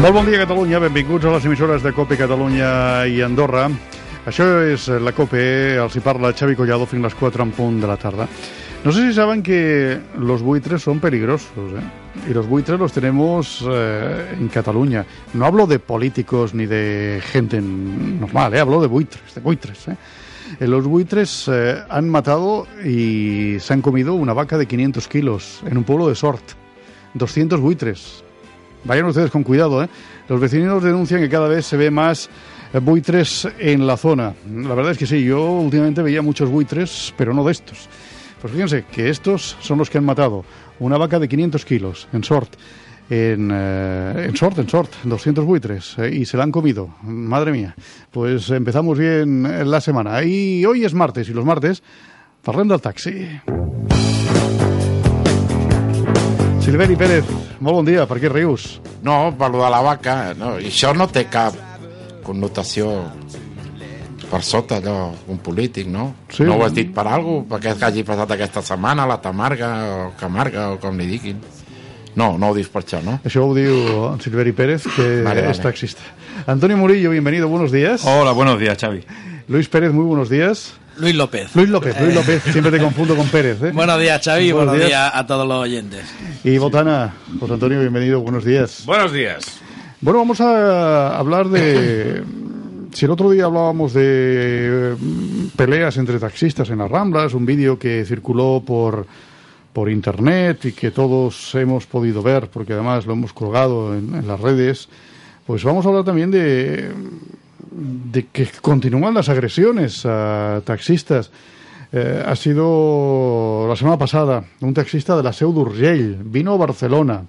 [0.00, 0.78] Molt bon dia, Catalunya.
[0.80, 2.68] Benvinguts a les emissores de COPE Catalunya
[3.04, 3.66] i Andorra.
[4.24, 5.42] Això és la COPE,
[5.76, 8.24] els hi parla Xavi Collado fins les 4 en punt de la tarda.
[8.80, 12.30] No sé si saben que los buitres son peligrosos, ¿eh?
[12.30, 15.04] Y los buitres los tenemos eh, en Cataluña.
[15.34, 18.60] No hablo de políticos ni de gente normal, ¿eh?
[18.60, 19.96] Hablo de buitres, de buitres, ¿eh?
[20.60, 25.60] Eh, Los buitres eh, han matado y se han comido una vaca de 500 kilos
[25.66, 26.52] en un pueblo de Sort.
[27.12, 28.24] 200 buitres.
[28.84, 29.88] Vayan ustedes con cuidado, ¿eh?
[30.28, 32.30] Los vecinos denuncian que cada vez se ve más
[32.72, 34.34] eh, buitres en la zona.
[34.48, 37.88] La verdad es que sí, yo últimamente veía muchos buitres, pero no de estos.
[38.40, 40.44] Pues fíjense que estos son los que han matado
[40.78, 42.54] una vaca de 500 kilos en Sort.
[43.10, 46.88] En, eh, en Sort, en Sort, 200 buitres, eh, y se la han comido.
[47.02, 47.74] Madre mía.
[48.10, 50.22] Pues empezamos bien la semana.
[50.22, 51.82] Y hoy es martes, y los martes,
[52.42, 53.28] parlem del taxi.
[56.70, 57.26] Silveri Pérez,
[57.58, 58.76] molt bon dia, per què rius?
[59.02, 61.56] No, parlo de la vaca, no, i això no té cap
[62.22, 62.92] connotació
[64.30, 66.04] per sota allò, un polític, no?
[66.30, 66.44] Sí.
[66.46, 70.04] No ho has dit per algú, perquè que hagi passat aquesta setmana, la Tamarga, o
[70.20, 71.40] Camarga, o com li diguin.
[72.14, 73.16] No, no ho dius per això, no?
[73.26, 73.74] Això ho diu
[74.12, 75.64] en Silveri Pérez, que Vale, es vale.
[75.72, 76.06] taxista.
[76.46, 78.06] Antonio Murillo, bienvenido, buenos días.
[78.06, 79.02] Hola, buenos días, Xavi.
[79.48, 80.74] Luis Pérez, muy buenos días.
[80.96, 81.54] Luis López.
[81.56, 83.62] Luis López, Luis López, siempre te confundo con Pérez.
[83.62, 83.70] ¿eh?
[83.72, 84.52] Buenos días, Xavi.
[84.52, 85.00] Buenos Buenos, días.
[85.00, 85.10] días.
[85.14, 86.04] a todos los oyentes.
[86.44, 88.84] Y Botana, José Antonio, bienvenido, buenos días.
[88.84, 89.60] Buenos días.
[90.00, 92.22] Bueno, vamos a hablar de...
[92.92, 97.78] Si el otro día hablábamos de mm, peleas entre taxistas en las Ramblas, un vídeo
[97.78, 99.06] que circuló por,
[99.72, 104.26] por internet y que todos hemos podido ver, porque además lo hemos colgado en, en
[104.26, 104.88] las redes,
[105.46, 106.90] pues vamos a hablar también de,
[107.70, 111.30] de que continúan las agresiones a taxistas.
[111.92, 117.22] Eh, ha sido la semana pasada un taxista de la Seu d'Urgell, vino a Barcelona,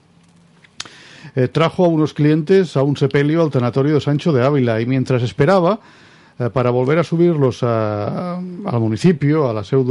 [1.36, 4.86] eh, trajo a unos clientes a un sepelio al tanatorio de Sancho de Ávila y
[4.86, 5.80] mientras esperaba
[6.40, 9.86] eh, para volver a subirlos a- al municipio, a la Seu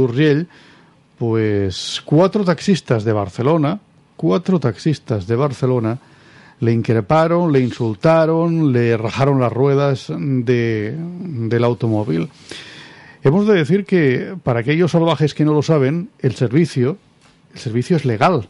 [1.17, 3.79] pues cuatro taxistas de Barcelona,
[4.15, 5.97] cuatro taxistas de Barcelona,
[6.61, 12.29] le increparon, le insultaron, le rajaron las ruedas de- del automóvil.
[13.23, 16.97] Hemos de decir que para aquellos salvajes que no lo saben, el servicio,
[17.53, 18.47] el servicio es legal,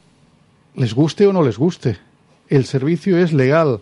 [0.75, 1.97] les guste o no les guste.
[2.47, 3.79] El servicio es legal,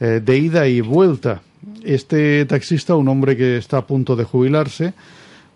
[0.00, 1.42] eh, de ida y vuelta.
[1.82, 4.92] Este taxista, un hombre que está a punto de jubilarse,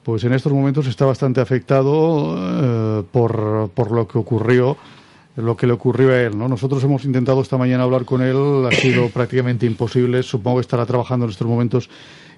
[0.02, 4.76] pues en estos momentos está bastante afectado eh, por, por lo que ocurrió,
[5.36, 6.36] lo que le ocurrió a él.
[6.36, 6.48] ¿no?
[6.48, 10.22] Nosotros hemos intentado esta mañana hablar con él, ha sido prácticamente imposible.
[10.22, 11.88] Supongo que estará trabajando en estos momentos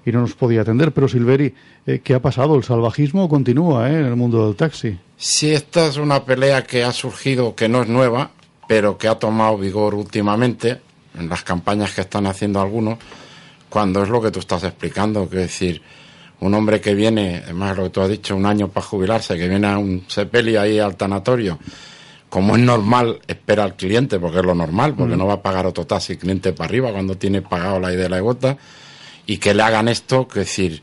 [0.05, 0.91] y no nos podía atender.
[0.91, 1.53] Pero Silveri,
[1.85, 2.55] eh, ¿qué ha pasado?
[2.55, 4.97] ¿El salvajismo continúa eh, en el mundo del taxi?
[5.17, 8.31] Sí, esta es una pelea que ha surgido, que no es nueva,
[8.67, 10.79] pero que ha tomado vigor últimamente
[11.17, 12.99] en las campañas que están haciendo algunos,
[13.69, 15.81] cuando es lo que tú estás explicando, que es decir,
[16.41, 19.47] un hombre que viene, además lo que tú has dicho, un año para jubilarse, que
[19.47, 21.57] viene a un sepelio ahí al tanatorio,
[22.35, 25.65] como es normal, espera al cliente, porque es lo normal, porque no va a pagar
[25.65, 28.57] otro taxi cliente para arriba cuando tiene pagado la idea de la gota,
[29.25, 30.81] y que le hagan esto, que es decir,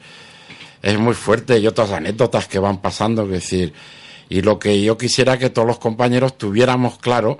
[0.80, 3.74] es muy fuerte y otras anécdotas que van pasando, que decir,
[4.30, 7.38] y lo que yo quisiera que todos los compañeros tuviéramos claro,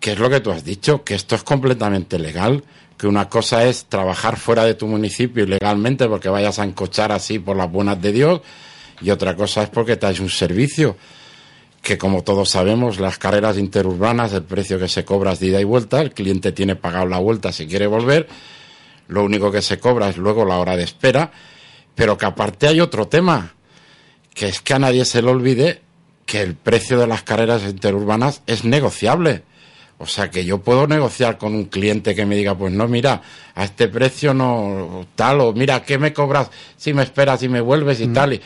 [0.00, 2.64] que es lo que tú has dicho, que esto es completamente legal,
[2.98, 7.38] que una cosa es trabajar fuera de tu municipio ilegalmente porque vayas a encochar así
[7.38, 8.40] por las buenas de Dios,
[9.00, 10.96] y otra cosa es porque te un servicio,
[11.82, 15.60] que como todos sabemos, las carreras interurbanas, el precio que se cobra es de ida
[15.60, 18.28] y vuelta, el cliente tiene pagado la vuelta si quiere volver,
[19.08, 21.32] lo único que se cobra es luego la hora de espera,
[21.94, 23.54] pero que aparte hay otro tema,
[24.32, 25.82] que es que a nadie se le olvide
[26.24, 29.42] que el precio de las carreras interurbanas es negociable.
[29.98, 33.22] O sea que yo puedo negociar con un cliente que me diga, pues no, mira,
[33.54, 37.60] a este precio no tal, o mira, ¿qué me cobras si me esperas y me
[37.60, 38.32] vuelves y tal?
[38.32, 38.40] Y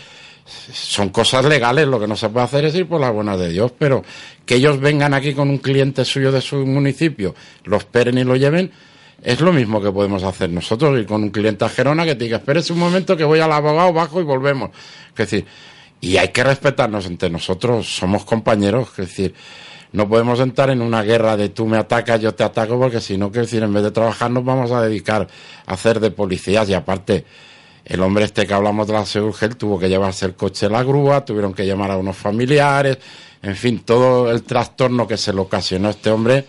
[0.47, 3.51] son cosas legales, lo que no se puede hacer es ir por las buenas de
[3.51, 4.05] Dios, pero
[4.45, 7.35] que ellos vengan aquí con un cliente suyo de su municipio,
[7.65, 8.71] lo esperen y lo lleven,
[9.23, 12.25] es lo mismo que podemos hacer nosotros, ir con un cliente a Gerona que te
[12.25, 14.71] diga, espérese un momento que voy al abogado, bajo y volvemos.
[15.11, 15.47] Es decir,
[16.01, 19.35] y hay que respetarnos entre nosotros, somos compañeros, es decir,
[19.93, 23.17] no podemos entrar en una guerra de tú me atacas, yo te ataco, porque si
[23.17, 25.27] no, que decir, en vez de trabajar nos vamos a dedicar
[25.67, 27.25] a hacer de policías y aparte,
[27.87, 30.83] el hombre este que hablamos de la Seurgel tuvo que llevarse el coche a la
[30.83, 32.99] grúa, tuvieron que llamar a unos familiares,
[33.43, 36.45] en fin, todo el trastorno que se le ocasionó a este hombre,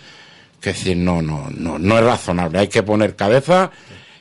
[0.59, 3.69] que decir, no, no, no, no es razonable, hay que poner cabeza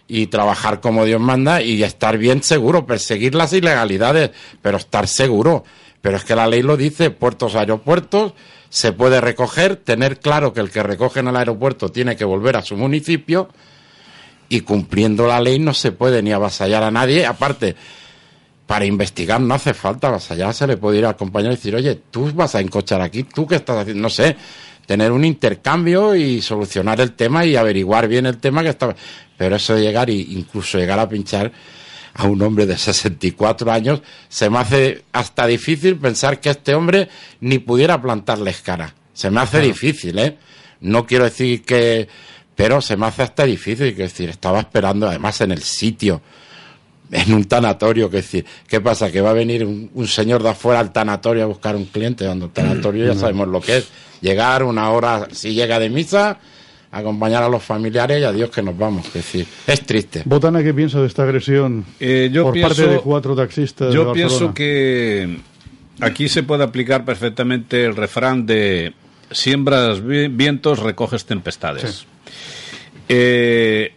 [0.07, 4.31] y trabajar como Dios manda y estar bien seguro, perseguir las ilegalidades,
[4.61, 5.65] pero estar seguro.
[6.03, 8.35] Pero es que la ley lo dice, puertos, aeropuertos,
[8.69, 12.57] se puede recoger, tener claro que el que recoge en el aeropuerto tiene que volver
[12.57, 13.49] a su municipio
[14.49, 17.27] y cumpliendo la ley no se puede ni avasallar a nadie.
[17.27, 17.77] Aparte,
[18.67, 22.01] para investigar no hace falta avasallar, se le puede ir al compañero y decir, oye,
[22.11, 24.37] tú vas a encochar aquí, tú qué estás haciendo, no sé,
[24.87, 28.97] tener un intercambio y solucionar el tema y averiguar bien el tema que estaba.
[29.37, 31.53] Pero eso de llegar e incluso llegar a pinchar
[32.15, 37.09] a un hombre de 64 años, se me hace hasta difícil pensar que este hombre
[37.41, 38.95] ni pudiera plantarles cara.
[39.13, 40.37] Se me hace difícil, ¿eh?
[40.81, 42.09] No quiero decir que
[42.57, 46.23] pero se me hace hasta difícil, que decir, estaba esperando además en el sitio,
[47.13, 49.13] en un tanatorio, que decir, ¿qué pasa?
[49.13, 52.47] Que va a venir un, señor de afuera al tanatorio a buscar un cliente, cuando
[52.47, 53.89] el tanatorio ya sabemos lo que es,
[54.23, 56.39] llegar una hora, si llega de misa,
[56.91, 60.23] acompañar a los familiares y a Dios que nos vamos, que decir, es triste.
[60.25, 63.93] Botana, ¿qué piensa de esta agresión eh, yo por parte de cuatro taxistas?
[63.93, 65.41] Yo pienso que
[66.01, 68.95] aquí se puede aplicar perfectamente el refrán de
[69.31, 72.07] siembras vientos, recoges tempestades.
[73.09, 73.93] Eh,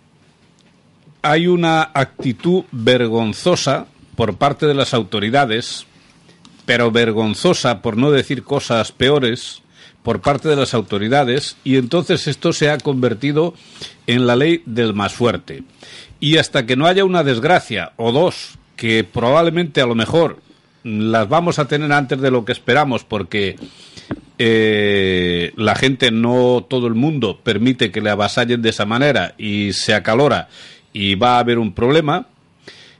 [1.21, 5.85] hay una actitud vergonzosa por parte de las autoridades,
[6.65, 9.61] pero vergonzosa por no decir cosas peores
[10.03, 13.53] por parte de las autoridades y entonces esto se ha convertido
[14.07, 15.63] en la ley del más fuerte.
[16.19, 20.41] Y hasta que no haya una desgracia o dos, que probablemente a lo mejor
[20.83, 23.57] las vamos a tener antes de lo que esperamos porque
[24.41, 29.74] eh, la gente, no todo el mundo, permite que le avasallen de esa manera y
[29.74, 30.47] se acalora
[30.94, 32.27] y va a haber un problema,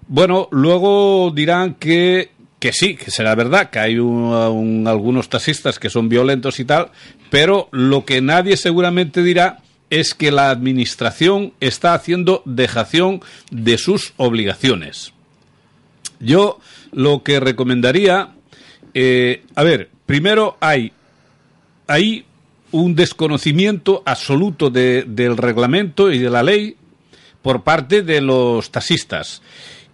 [0.10, 6.10] bueno, luego dirán que, que sí, que será verdad, que hay algunos taxistas que son
[6.10, 6.92] violentos y tal,
[7.30, 9.60] pero lo que nadie seguramente dirá
[9.90, 15.14] es que la administración está haciendo dejación de sus obligaciones.
[16.20, 16.60] Yo
[16.92, 18.32] lo que recomendaría,
[18.94, 20.92] eh, a ver, primero hay
[21.90, 22.24] hay
[22.72, 26.76] un desconocimiento absoluto del reglamento y de la ley
[27.42, 29.42] por parte de los taxistas.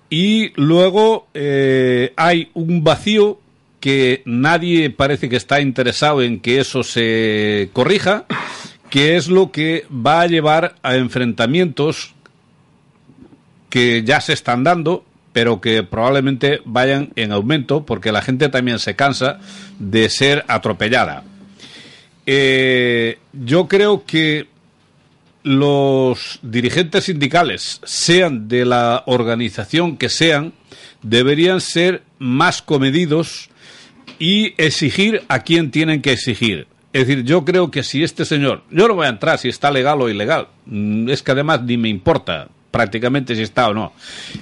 [0.09, 3.39] Y luego eh, hay un vacío
[3.79, 8.25] que nadie parece que está interesado en que eso se corrija,
[8.89, 12.13] que es lo que va a llevar a enfrentamientos
[13.69, 18.79] que ya se están dando, pero que probablemente vayan en aumento porque la gente también
[18.79, 19.39] se cansa
[19.79, 21.23] de ser atropellada.
[22.25, 24.47] Eh, yo creo que
[25.43, 30.53] los dirigentes sindicales, sean de la organización que sean,
[31.03, 33.49] deberían ser más comedidos
[34.17, 36.67] y exigir a quien tienen que exigir.
[36.93, 39.69] Es decir, yo creo que si este señor, yo no voy a entrar si está
[39.69, 43.93] legal o ilegal, mm, es que además ni me importa, prácticamente si está o no.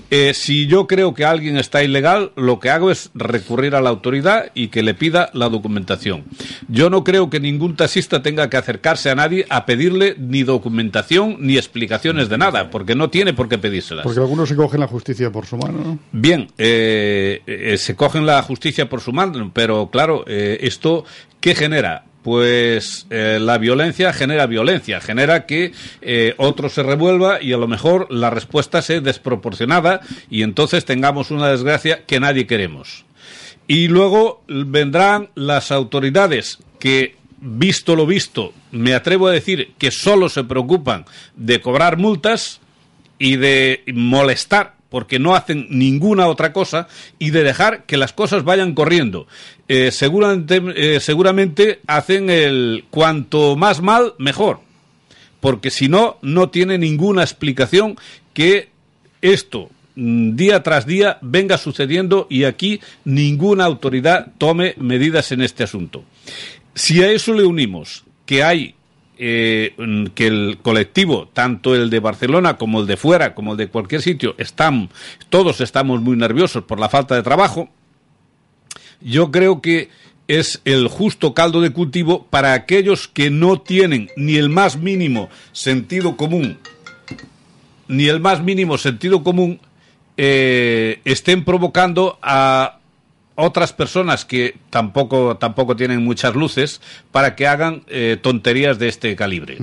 [0.10, 3.92] Eh, si yo creo que alguien está ilegal, lo que hago es recurrir a la
[3.92, 6.24] autoridad y que le pida la documentación.
[6.68, 11.38] Yo no creo que ningún taxista tenga que acercarse a nadie a pedirle ni documentación
[11.42, 14.04] ni explicaciones de nada, porque no tiene por qué pedírselas.
[14.04, 16.00] Porque algunos se cogen la justicia por su mano, ¿no?
[16.12, 21.06] Bien, eh, eh, se cogen la justicia por su mano, pero claro, esto,
[21.40, 22.06] ¿qué genera?
[22.24, 27.68] Pues eh, la violencia genera violencia, genera que eh, otro se revuelva y a lo
[27.68, 33.06] mejor la respuesta sea desproporcionada y entonces tengamos una desgracia que nadie queremos.
[33.68, 40.30] Y luego vendrán las autoridades que, visto lo visto, me atrevo a decir que solo
[40.30, 42.60] se preocupan de cobrar multas
[43.20, 48.44] y de molestar porque no hacen ninguna otra cosa y de dejar que las cosas
[48.44, 49.26] vayan corriendo.
[49.68, 54.60] Eh, seguramente, eh, seguramente hacen el cuanto más mal, mejor,
[55.40, 57.98] porque si no, no tiene ninguna explicación
[58.36, 58.70] que
[59.24, 65.64] esto mm, día tras día venga sucediendo y aquí ninguna autoridad tome medidas en este
[65.64, 66.04] asunto.
[66.76, 68.76] Si a eso le unimos que hay
[69.18, 69.76] eh,
[70.16, 74.02] que el colectivo, tanto el de Barcelona como el de fuera, como el de cualquier
[74.02, 74.90] sitio, están,
[75.30, 77.70] todos estamos muy nerviosos por la falta de trabajo,
[79.02, 79.90] yo creo que
[80.28, 85.30] es el justo caldo de cultivo para aquellos que no tienen ni el más mínimo
[85.52, 86.58] sentido común,
[87.88, 89.60] ni el más mínimo sentido común,
[90.18, 92.80] eh, estén provocando a
[93.36, 99.16] otras personas que tampoco, tampoco tienen muchas luces para que hagan eh, tonterías de este
[99.16, 99.58] calibre.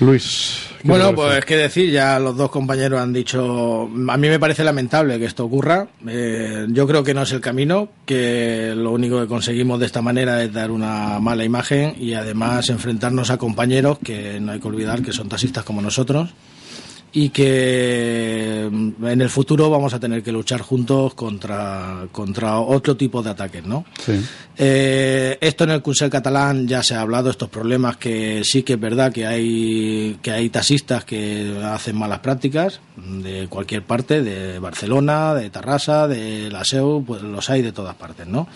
[0.00, 0.60] Luis.
[0.82, 5.18] Bueno, pues qué decir, ya los dos compañeros han dicho, a mí me parece lamentable
[5.18, 9.26] que esto ocurra, eh, yo creo que no es el camino, que lo único que
[9.26, 14.40] conseguimos de esta manera es dar una mala imagen y además enfrentarnos a compañeros que
[14.40, 16.34] no hay que olvidar que son taxistas como nosotros
[17.16, 22.96] y que mm, en el futuro vamos a tener que luchar juntos contra, contra otro
[22.96, 23.84] tipo de ataques, ¿no?
[24.56, 28.74] Eh, esto en el Consell catalán ya se ha hablado, estos problemas que sí que
[28.74, 34.58] es verdad que hay, que hay taxistas que hacen malas prácticas de cualquier parte, de
[34.58, 38.48] Barcelona, de Tarrasa, de la SEU, pues los hay de todas partes, ¿no?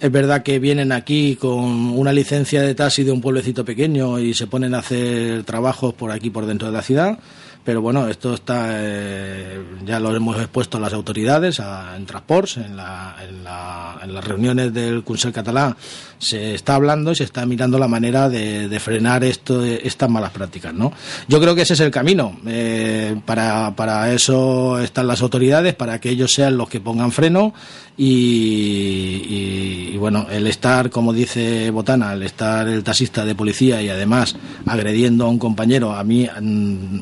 [0.00, 1.62] Es verdad que vienen aquí con
[1.96, 6.10] una licencia de taxi de un pueblecito pequeño y se ponen a hacer trabajos por
[6.10, 7.18] aquí, por dentro de la ciudad
[7.64, 12.76] pero bueno, esto está eh, ya lo hemos expuesto a las autoridades, en Transports, en,
[12.76, 15.76] la, en, la, en, las reuniones del Consell Catalán
[16.18, 20.72] se está hablando y se está mirando la manera de, frenar esto, estas malas prácticas,
[20.72, 20.92] ¿no?
[21.28, 22.36] Yo creo que ese es el camino.
[22.46, 27.52] Eh, para, para eso están las autoridades, para que ellos sean los que pongan freno
[27.96, 33.88] y, y, bueno, el estar, como dice Botana, el estar el taxista de policía y
[33.88, 37.00] además agrediendo a un compañero, a mí mm,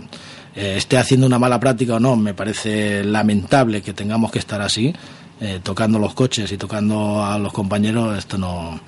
[0.55, 4.61] eh, esté haciendo una mala práctica o no, me parece lamentable que tengamos que estar
[4.61, 4.95] así.
[5.43, 8.79] Eh, tocando los coches y tocando a los compañeros, esto no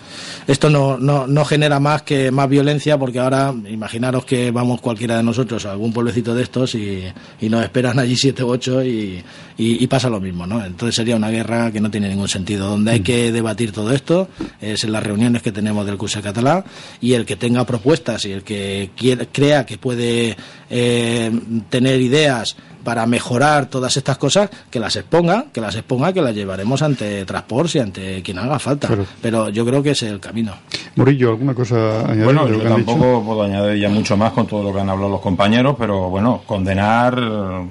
[0.46, 5.16] esto no, no, no, genera más que más violencia porque ahora imaginaros que vamos cualquiera
[5.16, 7.04] de nosotros a algún pueblecito de estos y,
[7.40, 9.24] y nos esperan allí siete u ocho y,
[9.56, 10.62] y, pasa lo mismo, ¿no?
[10.62, 12.68] Entonces sería una guerra que no tiene ningún sentido.
[12.68, 14.28] Donde hay que debatir todo esto
[14.60, 16.64] es en las reuniones que tenemos del curso catalán
[17.00, 18.90] y el que tenga propuestas y el que
[19.32, 20.36] crea que puede
[20.68, 21.30] eh,
[21.70, 26.34] tener ideas para mejorar todas estas cosas, que las exponga, que las exponga, que las
[26.34, 28.88] llevaremos ante Transports y ante quien haga falta.
[29.20, 30.52] Pero yo creo que ese es el camino.
[30.96, 32.24] Morillo, ¿alguna cosa añadir?
[32.24, 35.20] Bueno, yo tampoco puedo añadir ya mucho más con todo lo que han hablado los
[35.20, 37.68] compañeros, pero bueno, condenar eh,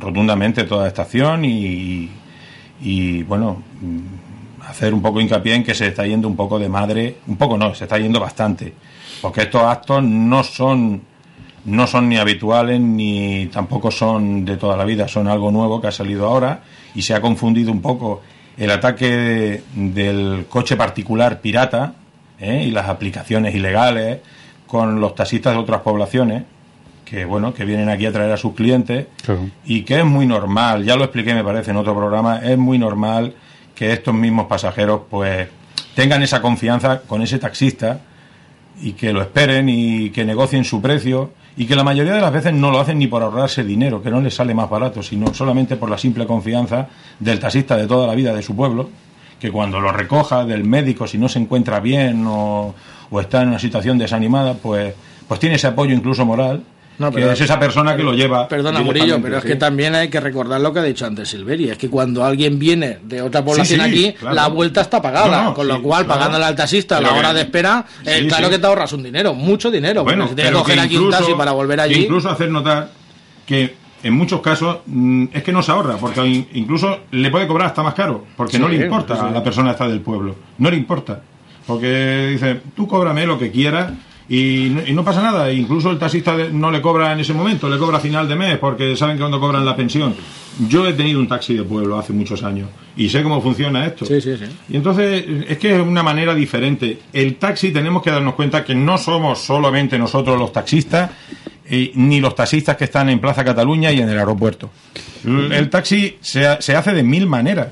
[0.00, 2.10] rotundamente toda esta acción y,
[2.80, 6.68] y bueno, mm, hacer un poco hincapié en que se está yendo un poco de
[6.68, 8.72] madre, un poco no, se está yendo bastante,
[9.20, 11.02] porque estos actos no son
[11.64, 15.88] no son ni habituales ni tampoco son de toda la vida, son algo nuevo que
[15.88, 16.62] ha salido ahora
[16.94, 18.22] y se ha confundido un poco
[18.56, 21.94] el ataque del coche particular pirata
[22.38, 22.64] ¿eh?
[22.66, 24.18] y las aplicaciones ilegales
[24.66, 26.44] con los taxistas de otras poblaciones
[27.04, 29.06] que bueno que vienen aquí a traer a sus clientes
[29.64, 32.78] y que es muy normal ya lo expliqué me parece en otro programa es muy
[32.78, 33.34] normal
[33.74, 35.48] que estos mismos pasajeros pues
[35.94, 38.00] tengan esa confianza con ese taxista
[38.80, 42.32] y que lo esperen y que negocien su precio y que la mayoría de las
[42.32, 45.32] veces no lo hacen ni por ahorrarse dinero, que no les sale más barato, sino
[45.34, 48.88] solamente por la simple confianza del taxista de toda la vida de su pueblo,
[49.38, 52.74] que cuando lo recoja del médico, si no se encuentra bien o,
[53.10, 54.94] o está en una situación desanimada, pues,
[55.28, 56.62] pues tiene ese apoyo incluso moral
[56.98, 58.48] no, pero, es esa persona que lo lleva.
[58.48, 61.70] Perdona, Murillo, pero es que también hay que recordar lo que ha dicho antes Silveri.
[61.70, 65.52] Es que cuando alguien viene de otra población aquí, la vuelta está pagada.
[65.54, 68.92] con lo cual, pagándole al taxista la hora de espera, eh, claro que te ahorras
[68.92, 70.04] un dinero, mucho dinero.
[70.04, 72.02] Bueno, si tienes que coger aquí un taxi para volver allí.
[72.04, 72.90] Incluso hacer notar
[73.46, 77.68] que en muchos casos mm, es que no se ahorra, porque incluso le puede cobrar
[77.68, 80.34] hasta más caro, porque no le importa a la persona esta del pueblo.
[80.58, 81.20] No le importa.
[81.66, 83.92] Porque dice, tú cóbrame lo que quieras
[84.34, 87.98] y no, pasa nada, incluso el taxista no le cobra en ese momento, le cobra
[87.98, 90.14] a final de mes porque saben que cuando cobran la pensión.
[90.68, 94.06] Yo he tenido un taxi de pueblo hace muchos años y sé cómo funciona esto.
[94.06, 94.46] Sí, sí, sí.
[94.70, 96.98] Y entonces es que es una manera diferente.
[97.12, 101.10] El taxi tenemos que darnos cuenta que no somos solamente nosotros los taxistas,
[101.66, 104.70] eh, ni los taxistas que están en Plaza Cataluña y en el aeropuerto.
[105.26, 107.68] El, taxi se, se hace de mil maneras.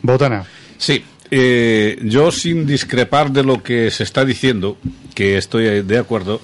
[0.00, 0.46] Botana.
[0.78, 4.78] Sí, eh, yo sin discrepar de lo que se está diciendo,
[5.14, 6.40] que estoy de acuerdo,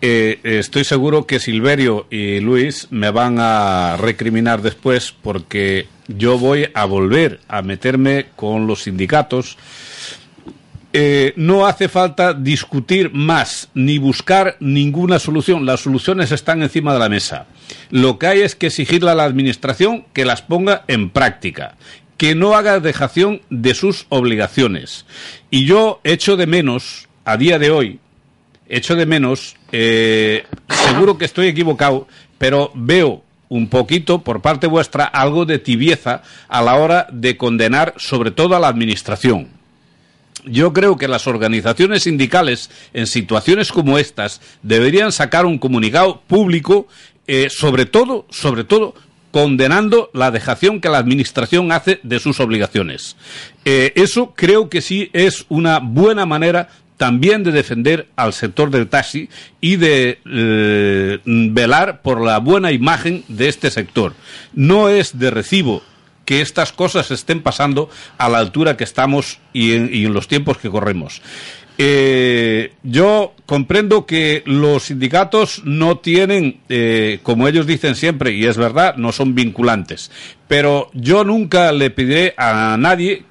[0.00, 6.68] eh, estoy seguro que Silverio y Luis me van a recriminar después porque yo voy
[6.74, 9.58] a volver a meterme con los sindicatos.
[10.92, 15.66] Eh, no hace falta discutir más ni buscar ninguna solución.
[15.66, 17.46] Las soluciones están encima de la mesa.
[17.90, 21.76] Lo que hay es que exigirle a la Administración que las ponga en práctica
[22.18, 25.06] que no haga dejación de sus obligaciones.
[25.50, 28.00] Y yo echo de menos, a día de hoy,
[28.68, 32.06] echo de menos, eh, seguro que estoy equivocado,
[32.36, 37.94] pero veo un poquito por parte vuestra algo de tibieza a la hora de condenar
[37.96, 39.48] sobre todo a la Administración.
[40.44, 46.88] Yo creo que las organizaciones sindicales en situaciones como estas deberían sacar un comunicado público
[47.30, 48.94] eh, sobre todo, sobre todo,
[49.30, 53.16] condenando la dejación que la Administración hace de sus obligaciones.
[53.64, 56.68] Eh, eso creo que sí es una buena manera
[56.98, 59.30] también de defender al sector del taxi
[59.60, 64.14] y de eh, velar por la buena imagen de este sector.
[64.52, 65.82] No es de recibo
[66.28, 70.68] que estas cosas estén pasando a la altura que estamos y en, los tiempos que
[70.68, 71.22] corremos.
[71.80, 78.56] Eh, yo comprendo que los sindicatos no tienen, eh, como ellos dicen siempre, y es
[78.56, 80.10] verdad, no son vinculantes.
[80.48, 83.22] Pero yo nunca le pediré a nadie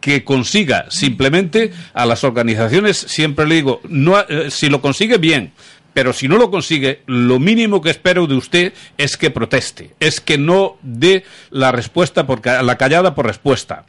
[0.00, 5.50] que consiga simplemente a las organizaciones, siempre le digo, no, eh, si lo consigue bien,
[5.92, 10.20] pero si no lo consigue, lo mínimo que espero de usted es que proteste, es
[10.20, 13.84] que no dé la respuesta por la callada por respuesta.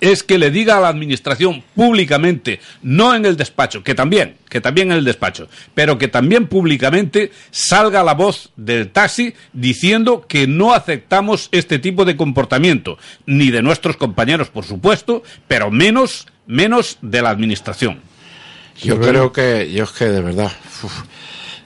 [0.00, 4.60] Es que le diga a la administración públicamente, no en el despacho, que también, que
[4.60, 10.46] también en el despacho, pero que también públicamente salga la voz del taxi diciendo que
[10.46, 16.98] no aceptamos este tipo de comportamiento, ni de nuestros compañeros, por supuesto, pero menos, menos
[17.00, 18.00] de la administración.
[18.82, 20.52] Yo creo que, yo es que de verdad,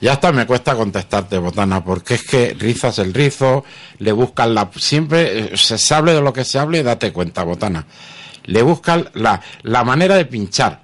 [0.01, 3.63] ya hasta me cuesta contestarte, Botana, porque es que rizas el rizo,
[3.99, 7.43] le buscan la, siempre eh, se hable de lo que se hable y date cuenta,
[7.43, 7.85] Botana.
[8.45, 10.81] Le buscan la, la manera de pinchar,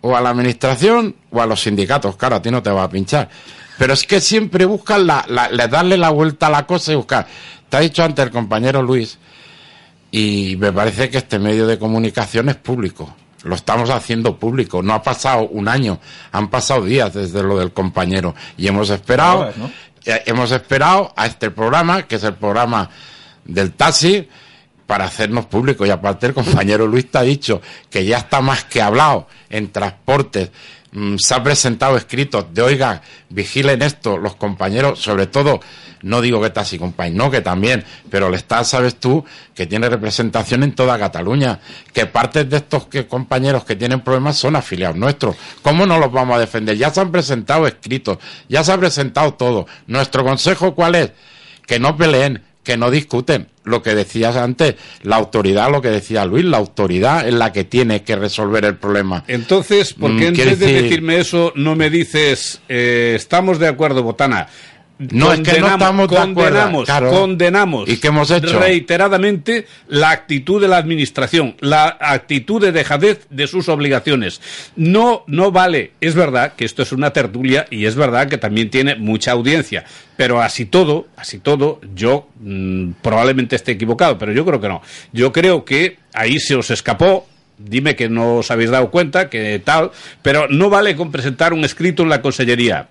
[0.00, 2.90] o a la administración o a los sindicatos, claro, a ti no te va a
[2.90, 3.28] pinchar.
[3.78, 7.26] Pero es que siempre buscan la, la, darle la vuelta a la cosa y buscar.
[7.68, 9.18] Te ha dicho antes el compañero Luis,
[10.10, 14.82] y me parece que este medio de comunicación es público lo estamos haciendo público.
[14.82, 15.98] No ha pasado un año,
[16.30, 19.52] han pasado días desde lo del compañero y hemos esperado,
[20.04, 22.90] eh, hemos esperado a este programa, que es el programa
[23.44, 24.28] del taxi,
[24.86, 25.86] para hacernos público.
[25.86, 29.72] Y aparte el compañero Luis te ha dicho que ya está más que hablado en
[29.72, 30.50] transportes.
[30.92, 33.00] Mm, se ha presentado escritos de, oiga,
[33.30, 35.60] vigilen esto, los compañeros, sobre todo
[36.02, 39.24] no digo que Taxi Company, no, que también, pero el Estado, sabes tú,
[39.54, 41.60] que tiene representación en toda Cataluña,
[41.92, 45.36] que partes de estos compañeros que tienen problemas son afiliados nuestros.
[45.62, 46.76] ¿Cómo no los vamos a defender?
[46.76, 49.66] Ya se han presentado escritos, ya se ha presentado todo.
[49.86, 51.12] ¿Nuestro consejo cuál es?
[51.66, 53.48] Que no peleen, que no discuten.
[53.64, 57.62] Lo que decías antes, la autoridad, lo que decía Luis, la autoridad es la que
[57.62, 59.24] tiene que resolver el problema.
[59.28, 64.02] Entonces, ¿por qué en vez de decirme eso no me dices, eh, estamos de acuerdo,
[64.02, 64.48] Botana?
[65.10, 68.58] No es que no estamos condenamos, condenamos ¿Y qué hemos hecho?
[68.58, 74.40] reiteradamente la actitud de la administración, la actitud de dejadez de sus obligaciones.
[74.76, 75.92] No, no vale.
[76.00, 79.84] Es verdad que esto es una tertulia y es verdad que también tiene mucha audiencia.
[80.16, 84.82] Pero así todo, así todo, yo mm, probablemente esté equivocado, pero yo creo que no.
[85.12, 87.26] Yo creo que ahí se os escapó
[87.58, 91.64] dime que no os habéis dado cuenta, que tal, pero no vale con presentar un
[91.64, 92.88] escrito en la consellería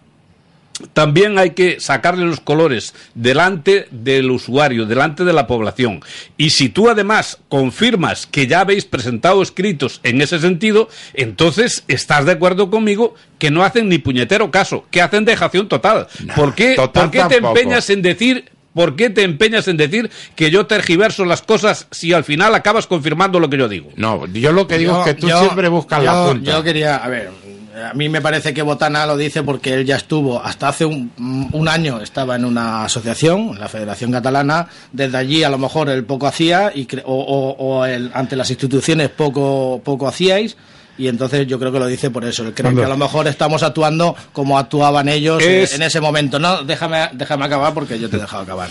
[0.93, 6.01] también hay que sacarle los colores delante del usuario, delante de la población.
[6.37, 12.25] Y si tú además confirmas que ya habéis presentado escritos en ese sentido, entonces estás
[12.25, 16.07] de acuerdo conmigo que no hacen ni puñetero caso, que hacen dejación total.
[16.35, 20.49] ¿Por qué, ¿por qué te empeñas en decir ¿Por qué te empeñas en decir que
[20.49, 23.89] yo tergiverso las cosas si al final acabas confirmando lo que yo digo?
[23.97, 26.51] No, yo lo que digo es que tú siempre buscas la punta.
[26.51, 27.31] Yo quería, a ver,
[27.75, 31.67] a mí me parece que Botana lo dice porque él ya estuvo, hasta hace un,
[31.69, 36.03] año estaba en una asociación, en la Federación Catalana, desde allí a lo mejor él
[36.03, 40.57] poco hacía y o, ante las instituciones poco, poco hacíais.
[40.97, 42.43] Y entonces yo creo que lo dice por eso.
[42.43, 46.37] Él cree que a lo mejor estamos actuando como actuaban ellos en ese momento.
[46.37, 48.69] No, déjame, déjame acabar porque yo te he dejado acabar.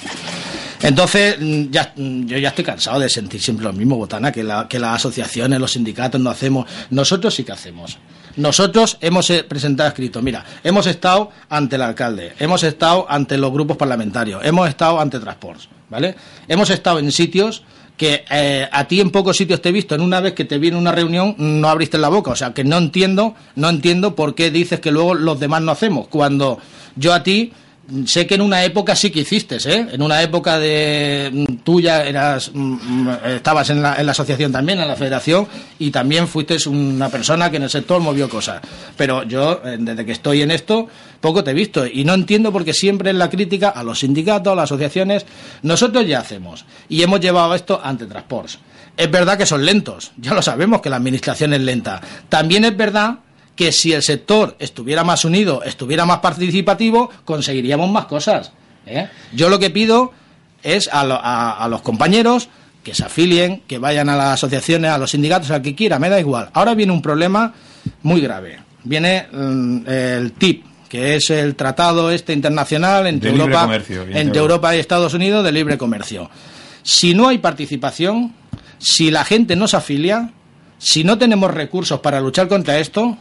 [0.83, 1.37] Entonces,
[1.71, 4.97] ya, yo ya estoy cansado de sentir siempre lo mismo, Botana, que, la, que las
[4.97, 6.67] asociaciones, los sindicatos no hacemos.
[6.91, 7.99] Nosotros sí que hacemos.
[8.37, 13.53] Nosotros hemos eh, presentado escrito, mira, hemos estado ante el alcalde, hemos estado ante los
[13.53, 16.15] grupos parlamentarios, hemos estado ante Transports, ¿vale?
[16.49, 17.65] Hemos estado en sitios
[17.97, 20.59] que eh, a ti en pocos sitios te he visto, en una vez que te
[20.59, 24.35] viene una reunión no abriste la boca, o sea que no entiendo, no entiendo por
[24.35, 26.59] qué dices que luego los demás no hacemos, cuando
[26.97, 27.53] yo a ti
[28.07, 29.87] sé que en una época sí que hiciste, ¿eh?
[29.93, 34.53] En una época de mm, tuya eras, mm, mm, estabas en la, en la, asociación
[34.53, 35.47] también, en la federación,
[35.79, 38.61] y también fuiste una persona que en el sector movió cosas.
[38.97, 40.89] Pero yo, eh, desde que estoy en esto,
[41.21, 41.87] poco te he visto.
[41.87, 45.27] Y no entiendo porque siempre en la crítica a los sindicatos, a las asociaciones,
[45.63, 46.65] nosotros ya hacemos.
[46.89, 48.59] Y hemos llevado esto ante Transports.
[48.97, 52.01] Es verdad que son lentos, ya lo sabemos que la administración es lenta.
[52.29, 53.21] También es verdad
[53.61, 58.53] que si el sector estuviera más unido, estuviera más participativo, conseguiríamos más cosas.
[58.87, 59.07] ¿eh?
[59.35, 60.13] Yo lo que pido
[60.63, 62.49] es a, los compañeros
[62.83, 66.09] que se afilien, que vayan a las asociaciones, a los sindicatos, al que quiera, me
[66.09, 66.49] da igual.
[66.55, 67.53] Ahora viene un problema
[68.03, 68.61] muy grave.
[68.85, 73.69] Viene mm, el TIP, que es el tratado este internacional entre, Europa,
[74.15, 76.31] entre Europa y Estados Unidos de libre comercio.
[76.83, 78.33] Si no hay participación,
[78.79, 80.31] si la gente no se afilia,
[80.79, 83.19] si no tenemos recursos para luchar contra esto,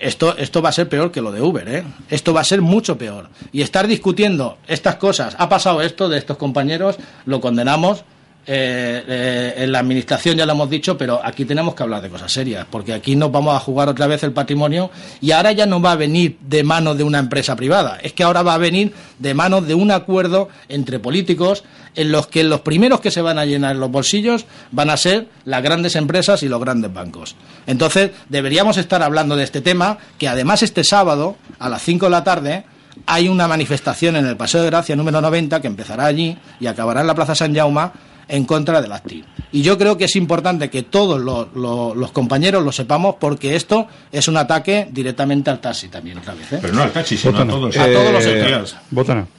[0.00, 1.84] esto, esto va a ser peor que lo de Uber, ¿eh?
[2.08, 3.28] Esto va a ser mucho peor.
[3.52, 8.04] Y estar discutiendo estas cosas, ha pasado esto de estos compañeros, lo condenamos
[8.46, 12.08] eh, eh, en la administración ya lo hemos dicho, pero aquí tenemos que hablar de
[12.08, 15.66] cosas serias, porque aquí nos vamos a jugar otra vez el patrimonio y ahora ya
[15.66, 18.58] no va a venir de manos de una empresa privada, es que ahora va a
[18.58, 23.20] venir de manos de un acuerdo entre políticos en los que los primeros que se
[23.20, 27.36] van a llenar los bolsillos van a ser las grandes empresas y los grandes bancos.
[27.66, 32.10] Entonces, deberíamos estar hablando de este tema, que además este sábado, a las 5 de
[32.10, 32.64] la tarde,
[33.06, 37.00] hay una manifestación en el Paseo de Gracia número 90 que empezará allí y acabará
[37.00, 37.90] en la Plaza San Jaume
[38.30, 39.24] en contra del ACTIV.
[39.52, 44.28] Y yo creo que es importante que todos los, compañeros lo sepamos porque esto es
[44.28, 46.52] un ataque directamente al taxi también otra vez.
[46.52, 46.58] ¿eh?
[46.62, 48.76] Pero no al taxi, sino a todos, a todos los empleados.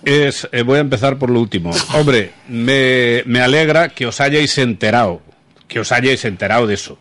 [0.04, 1.71] Es, eh, voy a empezar por lo último.
[1.93, 5.21] Hombre, me, me alegra que os hayáis enterado,
[5.67, 6.97] que os hayáis enterado de eso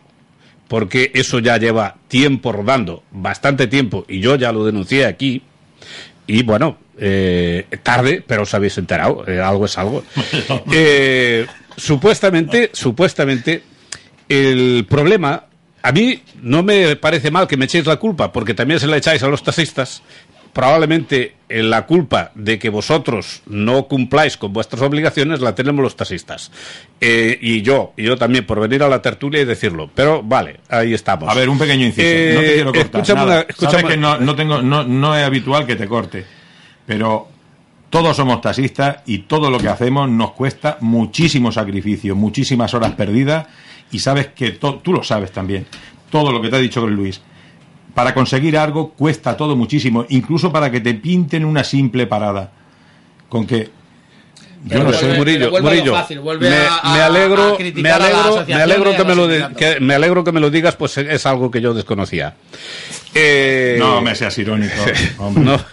[0.71, 5.41] porque eso ya lleva tiempo rodando, bastante tiempo, y yo ya lo denuncié aquí,
[6.27, 10.03] y bueno, eh, tarde, pero os habéis enterado, algo es algo.
[10.71, 11.45] Eh,
[11.77, 13.63] supuestamente, supuestamente,
[14.29, 15.45] el problema,
[15.81, 18.97] a mí no me parece mal que me echéis la culpa, porque también se la
[18.97, 20.01] echáis a los taxistas.
[20.53, 25.95] Probablemente eh, la culpa de que vosotros no cumpláis con vuestras obligaciones la tenemos los
[25.95, 26.51] taxistas.
[26.99, 29.89] Eh, y yo, y yo también, por venir a la tertulia y decirlo.
[29.95, 31.29] Pero vale, ahí estamos.
[31.29, 32.35] A ver, un pequeño inciso.
[32.35, 33.05] no te quiero eh, cortar.
[33.05, 36.25] Sabes que no, no, tengo, no, no es habitual que te corte.
[36.85, 37.30] Pero
[37.91, 43.47] todos somos taxistas y todo lo que hacemos nos cuesta muchísimo sacrificio, muchísimas horas perdidas
[43.91, 45.67] y sabes que tú lo sabes también.
[46.09, 47.21] Todo lo que te ha dicho Luis.
[47.93, 52.53] Para conseguir algo cuesta todo muchísimo, incluso para que te pinten una simple parada.
[53.27, 53.69] Con que
[54.65, 55.93] yo no sé, Murillo, Murillo
[56.39, 56.47] me,
[57.01, 59.27] alegro, me alegro, me alegro que me lo
[59.79, 62.35] me alegro que me lo digas, pues es algo que yo desconocía.
[63.13, 64.73] Eh, no me seas irónico.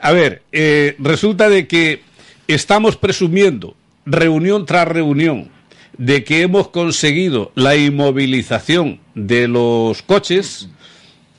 [0.00, 2.02] A ver, eh, resulta de que
[2.46, 3.74] estamos presumiendo,
[4.06, 5.50] reunión tras reunión,
[5.98, 10.68] de que hemos conseguido la inmovilización de los coches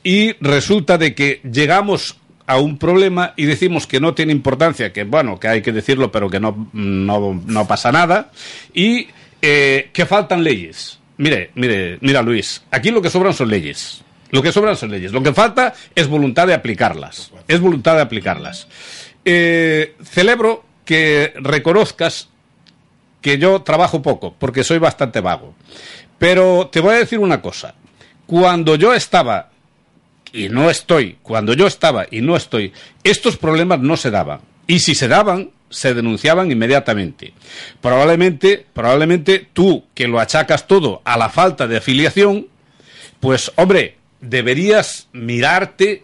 [0.02, 5.04] y resulta de que llegamos a un problema y decimos que no tiene importancia, que
[5.04, 8.30] bueno, que hay que decirlo, pero que no, no, pasa nada,
[8.72, 9.08] y
[9.42, 10.98] eh, que faltan leyes.
[11.18, 14.02] Mire, mire, mira Luis, aquí lo que sobran son leyes.
[14.30, 15.12] Lo que sobran son leyes.
[15.12, 17.30] Lo que falta es voluntad de aplicarlas.
[17.46, 18.66] Es voluntad de aplicarlas.
[19.24, 22.28] Eh, celebro que reconozcas
[23.20, 25.54] que yo trabajo poco, porque soy bastante vago.
[26.18, 27.74] Pero te voy a decir una cosa.
[28.26, 29.50] Cuando yo estaba
[30.36, 32.72] y no estoy, cuando yo estaba y no estoy,
[33.02, 34.40] estos problemas no se daban.
[34.66, 37.32] Y si se daban, se denunciaban inmediatamente.
[37.80, 42.48] Probablemente, probablemente tú, que lo achacas todo a la falta de afiliación,
[43.20, 46.02] pues hombre, deberías mirarte,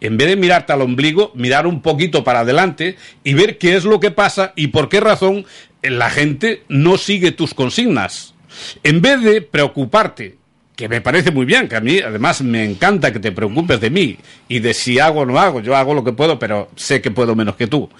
[0.00, 3.84] en vez de mirarte al ombligo, mirar un poquito para adelante y ver qué es
[3.84, 5.46] lo que pasa y por qué razón
[5.82, 8.34] la gente no sigue tus consignas.
[8.82, 10.39] En vez de preocuparte,
[10.80, 13.90] que me parece muy bien, que a mí además me encanta que te preocupes de
[13.90, 14.16] mí
[14.48, 17.10] y de si hago o no hago, yo hago lo que puedo, pero sé que
[17.10, 17.90] puedo menos que tú.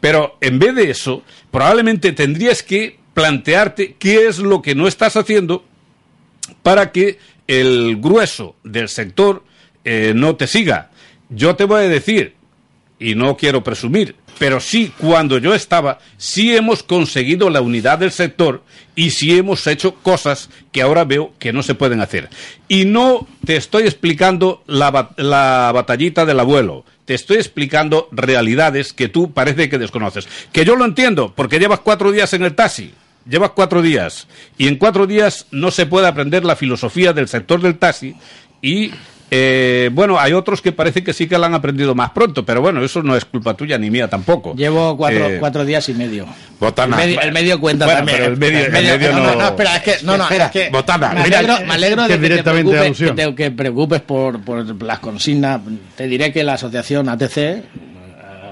[0.00, 5.16] Pero en vez de eso, probablemente tendrías que plantearte qué es lo que no estás
[5.16, 5.66] haciendo
[6.62, 9.44] para que el grueso del sector
[9.84, 10.90] eh, no te siga.
[11.28, 12.36] Yo te voy a decir,
[12.98, 18.12] y no quiero presumir, pero sí, cuando yo estaba, sí hemos conseguido la unidad del
[18.12, 18.62] sector
[18.96, 22.28] y sí hemos hecho cosas que ahora veo que no se pueden hacer.
[22.68, 29.08] Y no te estoy explicando la, la batallita del abuelo, te estoy explicando realidades que
[29.08, 30.28] tú parece que desconoces.
[30.52, 32.92] Que yo lo entiendo, porque llevas cuatro días en el taxi
[33.28, 37.60] llevas cuatro días y en cuatro días no se puede aprender la filosofía del sector
[37.60, 38.16] del taxi
[38.62, 38.92] y
[39.30, 42.60] eh, bueno, hay otros que parece que sí que la han aprendido más pronto, pero
[42.60, 44.54] bueno, eso no es culpa tuya ni mía tampoco.
[44.54, 46.26] Llevo cuatro, eh, cuatro días y medio.
[46.58, 47.02] Botana.
[47.04, 48.18] El medio, cuenta también.
[48.18, 51.12] Pero el medio, el medio, no, no, espera, es que, no, no, es que Botana.
[51.12, 54.98] Me alegro, me alegro de que, te preocupes, que te, que preocupes por, por las
[54.98, 55.60] consignas.
[55.96, 57.62] Te diré que la asociación ATC,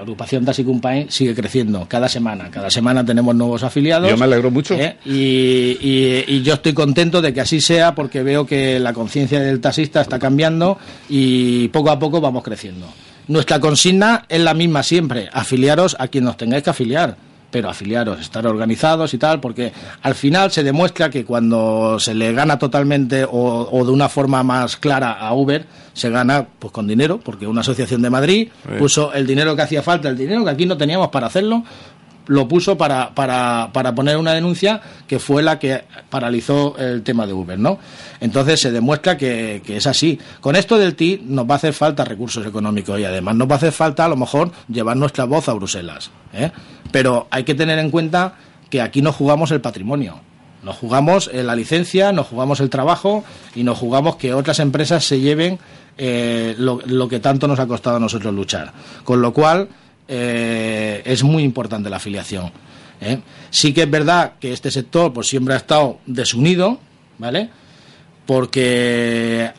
[0.09, 2.49] agrupación Taxi Company sigue creciendo cada semana.
[2.49, 4.09] Cada semana tenemos nuevos afiliados.
[4.09, 4.75] Yo me alegro mucho.
[4.75, 4.97] ¿eh?
[5.05, 10.01] Y, yo estoy contento de que así sea porque veo que la conciencia del taxista
[10.01, 10.77] está cambiando
[11.09, 12.87] y poco a poco vamos creciendo.
[13.27, 18.19] Nuestra consigna es la misma siempre, afiliaros a quien nos tengáis que afiliar pero afiliaros,
[18.19, 23.25] estar organizados y tal, porque al final se demuestra que cuando se le gana totalmente
[23.29, 27.61] o, de una forma más clara a Uber, se gana pues con dinero, porque una
[27.61, 31.09] asociación de Madrid puso el dinero que hacía falta, el dinero que aquí no teníamos
[31.09, 31.63] para hacerlo,
[32.29, 37.25] lo puso para, para, para poner una denuncia que fue la que paralizó el tema
[37.25, 37.79] de Uber, ¿no?
[38.19, 40.19] Entonces se demuestra que, que, es así.
[40.39, 43.53] Con esto del TI nos va a hacer falta recursos económicos y además nos va
[43.53, 46.11] a hacer falta a lo mejor llevar nuestra voz a Bruselas.
[46.33, 46.51] ¿eh?
[46.91, 48.35] Pero hay que tener en cuenta
[48.69, 50.19] que aquí no jugamos el patrimonio.
[50.63, 53.23] Nos jugamos la licencia, nos jugamos el trabajo
[53.55, 55.57] y nos jugamos que otras empresas se lleven
[55.97, 58.73] eh, lo, que tanto nos ha costado a nosotros luchar.
[59.03, 59.69] Con lo cual,
[60.07, 62.51] eh, es muy importante la afiliación.
[63.01, 63.19] ¿eh?
[63.49, 66.79] Sí que es verdad que este sector pues siempre ha estado desunido,
[67.17, 67.49] ¿vale?
[68.25, 69.51] Porque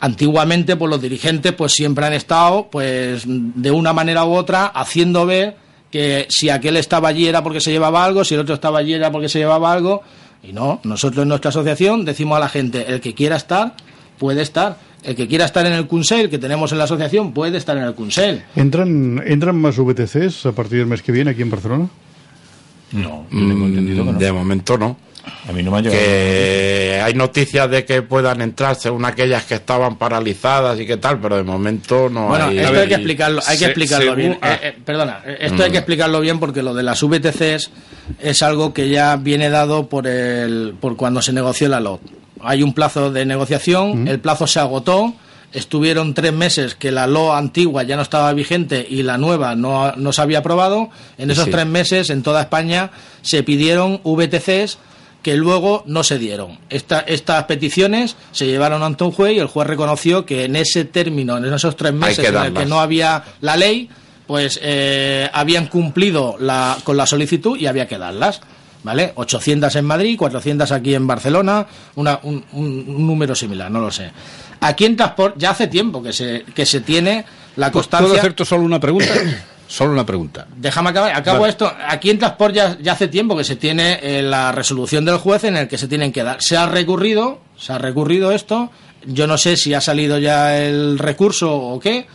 [0.00, 5.26] antiguamente pues los dirigentes pues siempre han estado pues de una manera u otra haciendo
[5.26, 5.56] ver
[5.96, 8.92] que si aquel estaba allí era porque se llevaba algo, si el otro estaba allí
[8.92, 10.02] era porque se llevaba algo
[10.42, 13.74] y no, nosotros en nuestra asociación decimos a la gente, el que quiera estar
[14.18, 14.76] puede estar.
[15.02, 17.84] El que quiera estar en el Kunsel que tenemos en la asociación puede estar en
[17.84, 18.42] el Kunsel.
[18.56, 21.88] ¿Entran, ¿Entran más VTCs a partir del mes que viene aquí en Barcelona?
[22.92, 24.98] No, mm, De momento no.
[25.48, 26.00] A mí no me ha llegado.
[26.00, 31.20] Que hay noticias de que puedan entrar según aquellas que estaban paralizadas y qué tal,
[31.20, 34.32] pero de momento no bueno, esto hay que explicarlo, hay que explicarlo bien.
[34.32, 35.82] Eh, eh, perdona, esto hay que mm.
[35.82, 37.70] explicarlo bien porque lo de las VTCs
[38.20, 42.00] es algo que ya viene dado por el por cuando se negoció la LOT.
[42.40, 44.08] Hay un plazo de negociación, mm.
[44.08, 45.14] el plazo se agotó
[45.52, 49.92] estuvieron tres meses que la LO antigua ya no estaba vigente y la nueva no,
[49.92, 50.90] no se había aprobado.
[51.16, 52.90] En esos tres meses, en toda España,
[53.22, 54.78] se pidieron VTCs
[55.26, 56.56] que luego no se dieron.
[56.70, 61.36] estas peticiones se llevaron ante un juez y el juez reconoció que en ese término,
[61.36, 63.90] en esos tres meses en el que no había la ley,
[64.28, 68.40] pues eh, habían cumplido la, con la solicitud y había que darlas.
[68.84, 69.14] ¿Vale?
[69.16, 74.12] 800 en Madrid, 400 aquí en Barcelona, una, un, un número similar, no lo sé.
[74.60, 77.24] Aquí en Transport ya hace tiempo que se, que se tiene
[77.56, 78.06] la constancia.
[78.06, 79.12] ¿Puedo hacerte solo una pregunta?
[79.68, 80.46] solo una pregunta.
[80.56, 81.14] Déjame acabar.
[81.14, 81.72] Acabo esto.
[81.88, 85.56] Aquí en Transport ya, hace tiempo que se tiene eh, la resolución del juez en
[85.56, 86.42] el que se tienen que dar.
[86.42, 88.70] Se ha recurrido, se ha recurrido esto.
[89.04, 92.06] Yo no sé si ha salido ya el recurso o qué.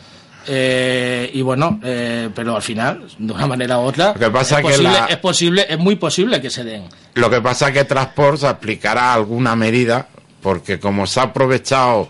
[0.47, 4.99] Eh, y bueno, eh, pero al final, de una manera u otra, pasa es, posible,
[5.07, 6.85] es posible, es muy posible que se den.
[7.13, 10.07] Lo que pasa es que Transport aplicará alguna medida,
[10.41, 12.09] porque como se ha aprovechado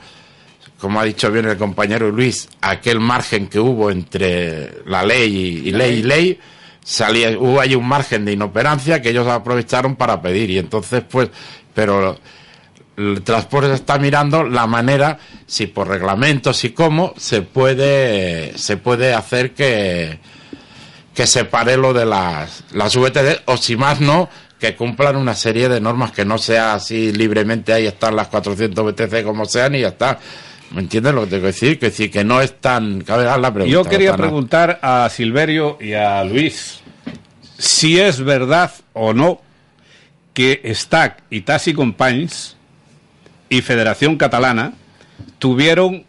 [0.82, 5.72] como ha dicho bien el compañero Luis, aquel margen que hubo entre la ley y,
[5.72, 6.40] ley y ley,
[6.84, 10.50] salía, hubo ahí un margen de inoperancia que ellos aprovecharon para pedir.
[10.50, 11.30] Y entonces, pues,
[11.76, 12.18] pero
[12.98, 19.14] el transporte está mirando la manera, si por reglamento, si cómo, se puede, se puede
[19.14, 20.18] hacer que,
[21.14, 25.36] que se pare lo de las, las VTD, o si más no, que cumplan una
[25.36, 29.76] serie de normas que no sea así libremente, ahí están las 400 VTC como sean
[29.76, 30.18] y ya está
[30.74, 31.80] ¿Me entiendes lo que tengo que decir?
[31.80, 33.02] Que decir que no es tan...
[33.02, 36.82] Cabe la pregunta, Yo quería preguntar a Silverio y a Luis
[37.62, 39.40] si es verdad o no
[40.34, 42.56] que STAC y Tassi Companys
[43.50, 44.74] y Federación Catalana
[45.38, 46.04] tuvieron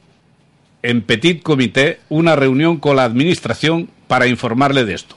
[0.83, 5.15] en Petit Comité una reunión con la administración para informarle de esto.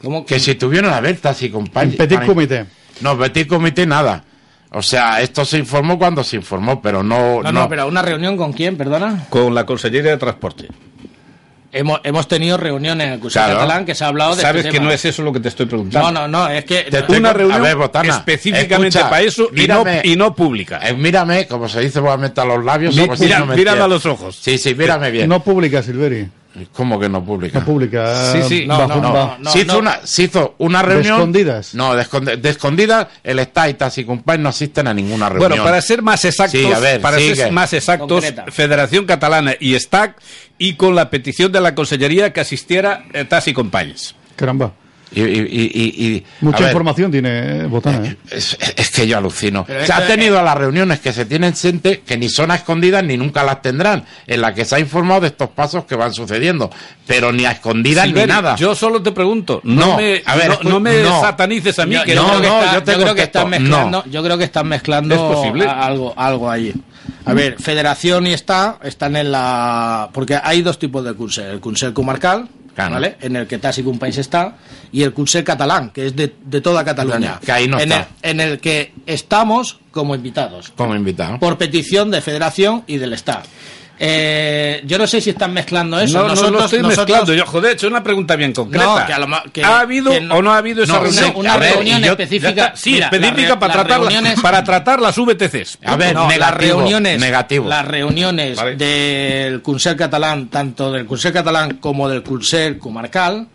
[0.00, 1.92] ¿Cómo que si tuvieron a ver Tassi Companys?
[1.92, 2.64] En Petit Comité.
[3.02, 4.24] No, Petit Comité nada.
[4.76, 7.42] O sea, esto se informó cuando se informó, pero no...
[7.42, 9.24] No, no, pero ¿una reunión con quién, perdona?
[9.30, 10.68] Con la Consellería de Transporte.
[11.72, 14.76] Hemos, hemos tenido reuniones en el Consejo Catalán que se ha hablado de Sabes este
[14.76, 16.12] que no es eso lo que te estoy preguntando.
[16.12, 16.90] No, no, no, es que...
[17.08, 17.64] una reunión
[18.04, 20.78] específicamente para eso y, no, y no pública.
[20.86, 22.94] Eh, mírame, como se dice, voy a meter los labios.
[23.56, 24.36] mírame a los ojos.
[24.38, 25.26] Sí, sí, mírame bien.
[25.26, 26.28] No pública, Silveri.
[26.72, 27.60] ¿Cómo que no pública?
[27.60, 28.32] No pública.
[28.32, 31.04] Sí, sí, no, no, no, se, hizo una, se hizo una reunión.
[31.04, 31.74] ¿De escondidas?
[31.74, 34.06] No, de, escondidas, el Estado y Tassi
[34.38, 35.50] no asisten a ninguna reunión.
[35.50, 36.60] Bueno, para ser más exactos,
[37.02, 40.20] para ser más exactos, Federación Catalana y STAC,
[40.58, 44.14] y con la petición de la Consellería que asistiera eh, Tassi Companys.
[44.36, 44.72] Caramba.
[45.12, 48.06] Y, y, Mucha información tiene eh, Botana.
[48.06, 48.16] ¿eh?
[48.30, 49.64] Es, que yo alucino.
[49.84, 53.04] se ha tenido a las reuniones que se tienen gente que ni son a escondidas
[53.04, 56.12] ni nunca las tendrán, en las que se ha informado de estos pasos que van
[56.12, 56.70] sucediendo,
[57.06, 58.56] pero ni a escondidas ni nada.
[58.56, 61.96] Yo solo te pregunto, no, me, a ver, no, me satanices a mí.
[62.04, 66.50] que no, no, yo, creo que están mezclando, yo creo que están mezclando algo, algo
[66.50, 66.74] ahí.
[67.24, 71.60] A ver, Federación y está están en la porque hay dos tipos de cursos, el
[71.60, 73.16] curso comarcal ¿vale?
[73.20, 74.56] En el que Tassi un país está,
[74.92, 76.28] y el Consell Catalán, que es de,
[76.60, 77.40] toda Cataluña.
[77.44, 78.08] Que ahí no en, está.
[78.22, 80.72] El, en el que estamos como invitados.
[80.76, 81.38] Como invitados.
[81.38, 83.42] Por petición de Federación y del Estado.
[83.98, 86.18] Eh, yo no sé si están mezclando eso.
[86.18, 87.32] No, nosotros, no lo estoy mezclando.
[87.32, 89.06] Yo, joder, hecho una pregunta bien concreta.
[89.64, 91.32] ¿Ha habido o no ha habido esa reunión?
[91.34, 92.72] Una reunión específica.
[92.76, 95.78] sí, específica para, tratar las, para tratar las VTCs.
[95.84, 97.68] A ver, las reuniones, negativo.
[97.68, 103.48] Las reuniones del Consell Catalán, tanto del Consell Catalán como del Consell Comarcal,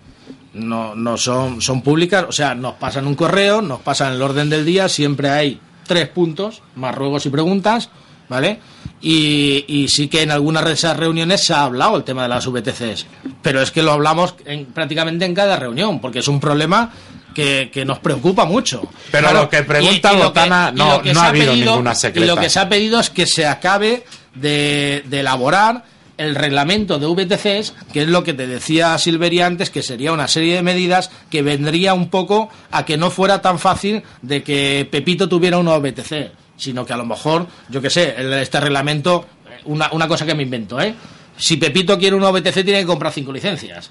[0.54, 2.26] no, no son, son públicas.
[2.28, 6.08] O sea, nos pasan un correo, nos pasan el orden del día, siempre hay tres
[6.08, 7.90] puntos, más ruegos y preguntas
[8.32, 8.60] ¿vale?
[9.02, 12.48] Y, sí que en algunas de esas reuniones se ha hablado el tema de las
[12.48, 13.06] VTCs,
[13.42, 16.92] pero es que lo hablamos en, prácticamente en cada reunión, porque es un problema
[17.36, 18.84] que, que nos preocupa mucho.
[19.12, 21.52] Pero lo que pregunta y- y lo Botana, y no- lo que no ha habido
[21.52, 22.26] pedido- ninguna secreta.
[22.26, 25.84] Y lo que se ha pedido es que se acabe de, de elaborar
[26.18, 30.28] el reglamento de VTCs, que es lo que te decía Silveri antes, que sería una
[30.28, 34.88] serie de medidas que vendría un poco a que no fuera tan fácil de que
[34.92, 39.26] Pepito tuviera un VTC, sino que a lo mejor, yo que sé, este reglamento,
[39.66, 40.94] una, una cosa que me invento, ¿eh?
[41.36, 43.90] Si Pepito quiere un VTC tiene que comprar cinco licencias.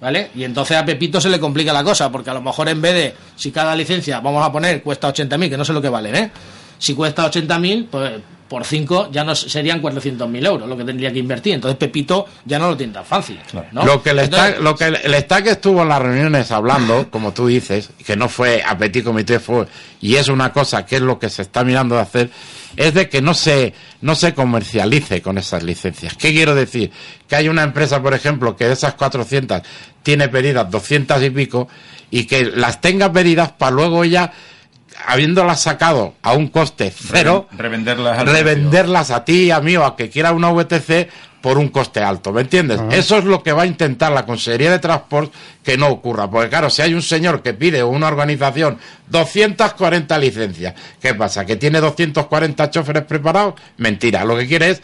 [0.00, 0.30] ¿Vale?
[0.36, 2.94] Y entonces a Pepito se le complica la cosa, porque a lo mejor en vez
[2.94, 6.14] de, si cada licencia, vamos a poner, cuesta 80.000, que no sé lo que valen,
[6.14, 6.30] ¿eh?
[6.78, 8.12] Si cuesta 80.000, pues
[8.48, 11.54] por 5 ya no serían 400.000 euros lo que tendría que invertir.
[11.54, 13.38] Entonces Pepito ya no lo tiene tan fácil.
[13.72, 13.84] ¿no?
[13.84, 16.50] Lo que el Entonces, está, lo que el, el está que estuvo en las reuniones
[16.50, 19.66] hablando, como tú dices, que no fue a petit comité fue
[20.00, 22.30] y es una cosa que es lo que se está mirando de hacer,
[22.76, 26.14] es de que no se no se comercialice con esas licencias.
[26.14, 26.90] ¿Qué quiero decir?
[27.26, 29.62] Que hay una empresa, por ejemplo, que de esas 400
[30.02, 31.68] tiene pedidas 200 y pico
[32.10, 34.32] y que las tenga pedidas para luego ella
[35.04, 39.96] habiéndolas sacado a un coste cero, revenderlas al revenderlas a ti, a mí o a
[39.96, 41.08] que quiera una VTC
[41.40, 42.80] por un coste alto, ¿me entiendes?
[42.90, 46.48] Eso es lo que va a intentar la Consejería de Transporte que no ocurra, porque
[46.48, 48.78] claro, si hay un señor que pide o una organización
[49.08, 51.44] 240 licencias, ¿qué pasa?
[51.44, 53.54] ¿Que tiene 240 choferes preparados?
[53.76, 54.82] Mentira, lo que quiere es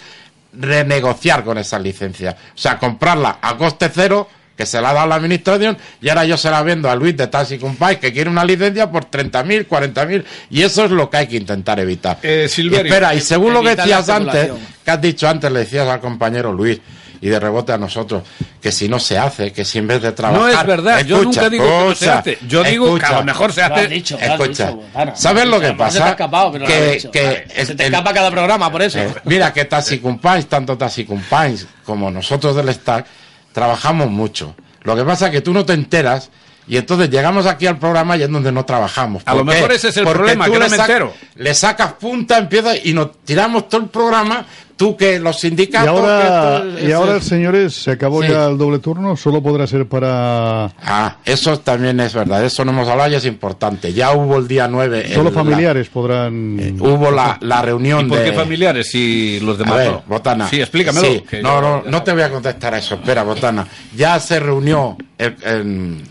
[0.53, 5.07] renegociar con esas licencias, o sea, comprarla a coste cero que se la ha dado
[5.09, 8.29] la administración y ahora yo se la vendo a Luis de Taxi Compay que quiere
[8.31, 12.19] una licencia por 30.000, 40.000 y eso es lo que hay que intentar evitar.
[12.23, 14.51] Eh, Silverio, Espera, y según lo que decías antes,
[14.85, 16.81] que has dicho antes, le decías al compañero Luis
[17.21, 18.25] y de rebote a nosotros,
[18.61, 20.41] que si no se hace, que si en vez de trabajar...
[20.43, 22.39] No es verdad, yo Escucha, nunca digo que no se escucha, hace.
[22.49, 23.19] Yo digo que a escucha.
[23.21, 23.89] lo mejor se Lo hace.
[23.89, 24.17] lo Escucha,
[24.49, 25.15] dicho, Botana.
[25.17, 26.09] ¿sabes lo que Se te ha pasa?
[26.11, 27.11] escapado, pero lo Que- has dicho.
[27.13, 28.99] que Vale, el- se te escapa cada programa, por eso.
[28.99, 33.07] Eh, mira que Taxi Companies, tanto Taxi Companies como nosotros del Stack,
[33.53, 34.55] trabajamos mucho.
[34.83, 36.31] Lo que pasa es que tú no te enteras
[36.69, 39.23] y entonces llegamos aquí al programa y es donde no trabajamos.
[39.27, 39.57] A ¿Por lo qué?
[39.57, 41.13] mejor ese es el Porque problema, tú que no le me sac- entero.
[41.37, 44.45] Le sacas punta, empieza y nos tiramos todo el programa,
[44.77, 45.89] tú que los Y sindicatos...
[45.89, 48.29] ahora, que esto- y ahora señores, se acabó Sí.
[48.29, 52.73] ya el doble turno, solo podrá ser para Ah, eso también es verdad, eso no
[52.73, 53.93] hemos hablado y es importante.
[53.93, 55.13] Ya hubo el día 9...
[55.15, 56.57] solo el- familiares podrán.
[56.57, 58.25] la- hubo la, la reunión ¿Y por de...
[58.25, 60.03] qué familiares y los A demás ver, no?
[60.07, 60.49] Botana.
[60.49, 61.07] Sí, explícamelo.
[61.07, 62.95] Sí, No, yo- no, no te voy a contestar a eso.
[62.97, 63.67] Espera, Botana.
[63.97, 66.03] Ya se reunió el-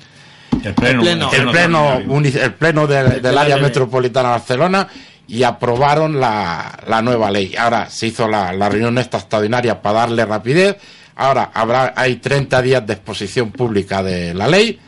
[0.63, 1.01] El pleno.
[1.01, 1.31] El pleno.
[1.33, 1.97] el pleno,
[2.43, 4.87] el pleno de- del área metropolitana de Barcelona
[5.27, 7.55] y aprobaron la, la nueva ley.
[7.57, 10.77] Ahora se hizo la, la reunión esta extraordinaria para darle rapidez.
[11.15, 14.79] Ahora habrá hay 30 días de exposición pública de la ley.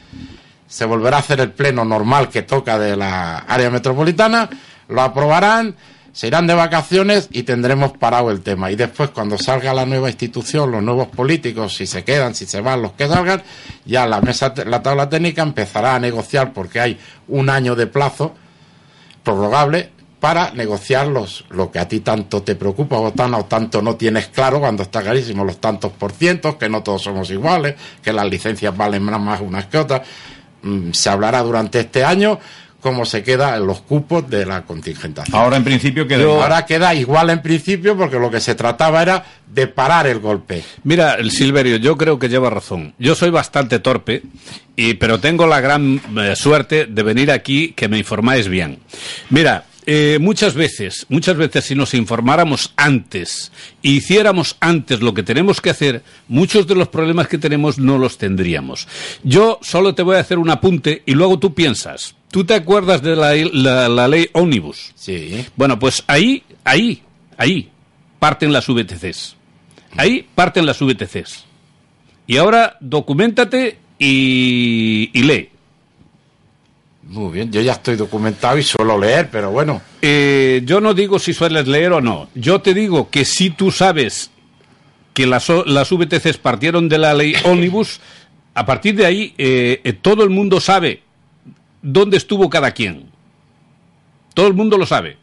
[0.68, 4.50] Se volverá a hacer el pleno normal que toca de la área metropolitana.
[4.90, 5.76] Lo aprobarán,
[6.14, 8.70] se irán de vacaciones y tendremos parado el tema.
[8.70, 12.62] Y después, cuando salga la nueva institución, los nuevos políticos, si se quedan, si se
[12.62, 13.42] van, los que salgan,
[13.84, 18.36] ya la mesa, la tabla técnica empezará a negociar porque hay un año de plazo
[19.24, 23.96] prorrogable para negociar los, lo que a ti tanto te preocupa, Botana, o tanto no
[23.96, 28.14] tienes claro cuando está clarísimo los tantos por cientos, que no todos somos iguales, que
[28.14, 30.04] las licencias valen más, más unas que otras.
[30.62, 32.40] Mm, se hablará durante este año
[32.84, 35.36] cómo se queda en los cupos de la contingentación.
[35.36, 36.42] Ahora en principio queda igual.
[36.42, 40.62] Ahora queda igual en principio porque lo que se trataba era de parar el golpe.
[40.84, 42.94] Mira, el Silverio, yo creo que lleva razón.
[43.00, 44.24] Yo soy bastante torpe,
[44.76, 48.80] y, pero tengo la gran eh, suerte de venir aquí que me informáis bien.
[49.30, 53.52] Mira, eh, muchas veces, muchas veces si nos informáramos antes
[53.84, 57.98] e hiciéramos antes lo que tenemos que hacer, muchos de los problemas que tenemos no
[57.98, 58.88] los tendríamos.
[59.24, 62.16] Yo solo te voy a hacer un apunte y luego tú piensas.
[62.32, 64.92] ¿Tú te acuerdas de la, la- la ley Omnibus?
[64.96, 65.46] Sí.
[65.56, 67.04] Bueno, pues ahí, ahí,
[67.38, 67.70] ahí
[68.20, 69.36] parten las VTCs.
[69.98, 71.46] Ahí parten las VTCs.
[72.26, 75.50] Y ahora documentate y, y lee.
[77.14, 79.84] Muy bien, yo ya estoy documentado y suelo leer, pero bueno.
[80.02, 82.28] Eh, yo no digo si sueles leer o no.
[82.34, 84.32] Yo te digo que si tú sabes
[85.14, 88.02] que las, las VTCs partieron de la ley Omnibus,
[88.56, 91.04] a partir de ahí eh, eh, todo el mundo sabe
[91.84, 93.12] dónde estuvo cada quien.
[94.34, 95.18] Todo el mundo lo sabe.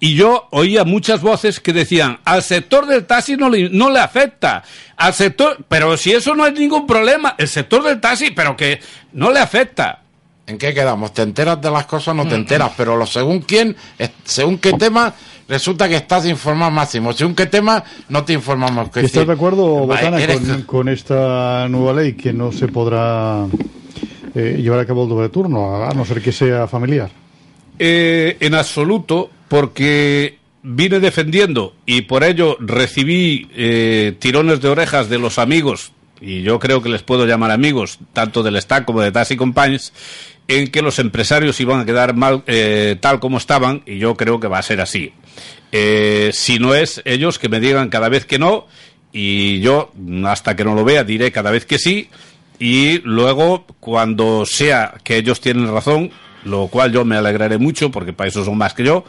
[0.00, 4.00] Y yo oía muchas voces que decían, al sector del taxi no le, no le
[4.00, 4.64] afecta.
[4.96, 8.80] Al sector, pero si eso no es ningún problema, el sector del taxi, pero que
[9.12, 10.00] no le afecta.
[10.46, 11.14] ¿En qué quedamos?
[11.14, 12.14] ¿Te enteras de las cosas?
[12.14, 12.18] Mm.
[12.18, 15.14] No te enteras, pero lo según quién, es- según qué tema,
[15.48, 17.12] resulta que estás informado máximo.
[17.14, 18.90] Según qué tema, no te informamos.
[18.90, 23.46] Que ¿Estás de acuerdo, Botana, eres- con, con esta nueva ley que no se podrá
[24.34, 27.10] eh, llevar a cabo el doble turno, a no ser que sea familiar?
[27.78, 35.18] Eh, en absoluto, porque vine defendiendo y por ello recibí eh, tirones de orejas de
[35.18, 39.12] los amigos y yo creo que les puedo llamar amigos, tanto del Stack como de
[39.12, 39.92] Taxi Companies,
[40.48, 44.40] en que los empresarios iban a quedar mal eh, tal como estaban, y yo creo
[44.40, 45.12] que va a ser así.
[45.72, 48.66] Eh, si no es ellos que me digan cada vez que no,
[49.12, 49.92] y yo,
[50.26, 52.08] hasta que no lo vea, diré cada vez que sí,
[52.58, 56.10] y luego, cuando sea que ellos tienen razón,
[56.44, 59.04] lo cual yo me alegraré mucho, porque para eso son más que yo,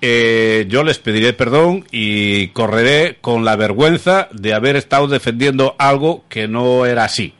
[0.00, 6.24] eh, yo les pediré perdón y correré con la vergüenza de haber estado defendiendo algo
[6.28, 7.32] que no era así.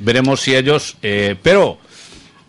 [0.00, 0.96] Veremos si ellos...
[1.02, 1.78] Eh, pero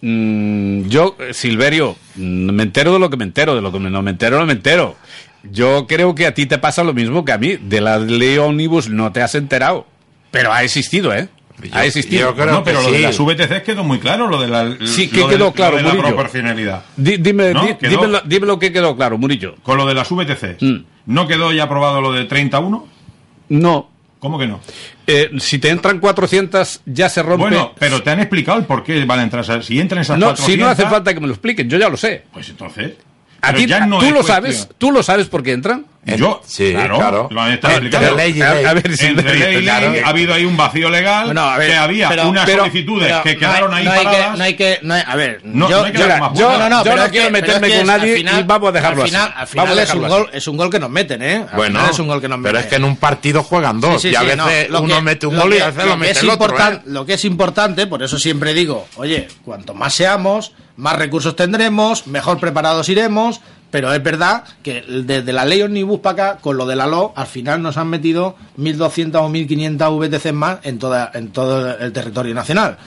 [0.01, 4.01] mm, yo, Silverio, mm, me entero de lo que me entero, de lo que no
[4.01, 4.95] me entero, no me entero.
[5.43, 7.57] Yo creo que a ti te pasa lo mismo que a mí.
[7.57, 9.87] De la ley Omnibus no te has enterado.
[10.31, 11.29] Pero ha existido, ¿eh?
[11.71, 12.29] ha existido.
[12.29, 15.07] Yo creo no, pero lo de las VTC quedó muy claro, lo de la, sí,
[15.09, 16.83] que quedó claro, lo de la proporcionalidad.
[16.95, 17.65] Di, dime, ¿No?
[17.65, 19.55] di, quedó, dime, dime, lo que quedó claro, Murillo.
[19.63, 20.61] Con lo de las VTC.
[20.61, 20.85] Mm.
[21.07, 22.87] ¿No quedó ya aprobado lo de 31?
[23.49, 23.90] No.
[24.21, 24.59] ¿Cómo que no?
[25.07, 27.45] Eh, si te entran 400, ya se rompe.
[27.49, 29.63] Bueno, pero te han explicado el por qué van a entrar.
[29.63, 30.45] Si entran esas no, 400.
[30.45, 32.25] Si no hace falta que me lo expliquen, yo ya lo sé.
[32.31, 32.93] Pues entonces.
[33.41, 34.23] ¿A ti, no ¿Tú lo cuestión.
[34.27, 34.69] sabes?
[34.77, 35.87] ¿Tú lo sabes por qué entran?
[36.03, 37.27] Yo, sí, claro, claro.
[37.29, 38.15] lo han estado explicando.
[38.15, 38.41] Ley, ley.
[38.65, 41.57] A, ver si Entre ley y ley ha habido ahí un vacío legal Bueno, a
[41.57, 44.05] ver, que había pero- unas pero- solicitudes pero que no quedaron hay- ahí no hay
[44.15, 46.33] que- no hay que, no hay- a ver, No, yo, no hay que yo- más
[46.33, 46.47] yo- yo
[46.83, 49.07] pero no quiero que- meterme pero con nadie al final- y vamos a dejarlo al
[49.09, 49.39] final, así.
[49.41, 51.45] Al final Vamos a es un gol, es un gol que nos meten, ¿eh?
[51.51, 52.61] Al Bueno, es un gol que nos pero meten.
[52.61, 55.27] es que en un partido juegan dos Sí, sí, y a veces uno que- mete
[55.27, 56.57] un gol y a veces lo mete el otro.
[56.57, 56.79] ¿eh?
[56.85, 62.07] Lo que es importante, por eso siempre digo, oye, cuanto más seamos, más recursos tendremos,
[62.07, 63.39] mejor preparados iremos,
[63.71, 67.13] pero es verdad que desde la ley Omnibus para acá, con lo de la LO,
[67.15, 71.91] al final nos han metido 1.200 o 1.500 VTC más en, toda, en todo el
[71.93, 72.77] territorio nacional.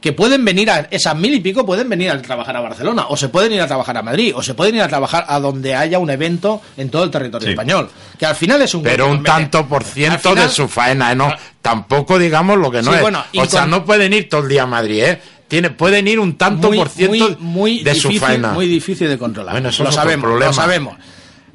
[0.00, 3.16] Que pueden venir a esas mil y pico, pueden venir a trabajar a Barcelona, o
[3.16, 5.74] se pueden ir a trabajar a Madrid, o se pueden ir a trabajar a donde
[5.74, 7.52] haya un evento en todo el territorio Sí.
[7.52, 7.88] español.
[8.16, 11.16] Que al final es un Pero un tanto por ciento final- de su faena, ¿eh?
[11.16, 13.02] No, tampoco digamos lo que no Sí, es.
[13.02, 15.20] bueno, y o sea, con- no pueden ir todo el día a Madrid, ¿eh?
[15.48, 18.52] Tiene, pueden ir un tanto muy, por ciento muy, muy de difícil, su faena.
[18.52, 19.54] Muy difícil de controlar.
[19.54, 20.46] Bueno, eso lo es sabemos, problema.
[20.46, 20.96] lo sabemos.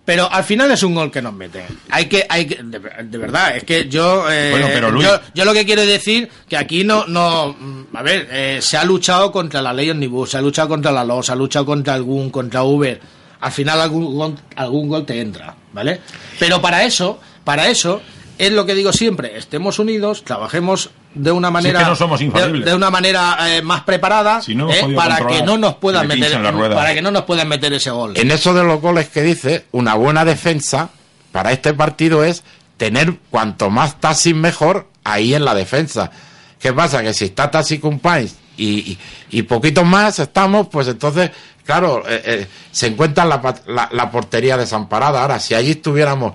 [0.04, 1.64] Pero al final es un gol que nos mete.
[1.90, 5.20] Hay que, hay que, de, de verdad, es que yo, eh, Bueno, pero, Luis- yo,
[5.36, 8.84] yo lo que quiero decir que aquí no, no, mm, a ver, eh, se ha
[8.84, 11.94] luchado contra la ley Omnibus, se ha luchado contra la LO, se ha luchado contra
[11.94, 13.00] algún, contra Uber.
[13.42, 16.00] Al final algún, gol- algún gol te entra, ¿vale?
[16.40, 18.02] Pero para eso, para eso
[18.40, 22.26] es lo que digo siempre, estemos unidos, trabajemos de una manera, que no somos de,
[22.26, 22.66] infalibles.
[22.66, 26.08] de una manera eh, más preparada Si no hemos eh, para que no nos puedan
[26.08, 26.76] meter pinchan la rueda.
[26.76, 28.14] para que no nos puedan meter ese gol.
[28.16, 30.90] En eso de los goles que dice, una buena defensa
[31.32, 32.44] para este partido es
[32.78, 36.12] tener cuanto más taxis mejor ahí en la defensa.
[36.60, 37.02] ¿Qué pasa?
[37.02, 39.00] Que si está Taxi Companies y, y,
[39.32, 41.32] y poquitos más estamos, pues entonces,
[41.66, 45.22] claro, eh, eh, se encuentra la, la, la portería desamparada.
[45.22, 46.34] Ahora, si allí estuviéramos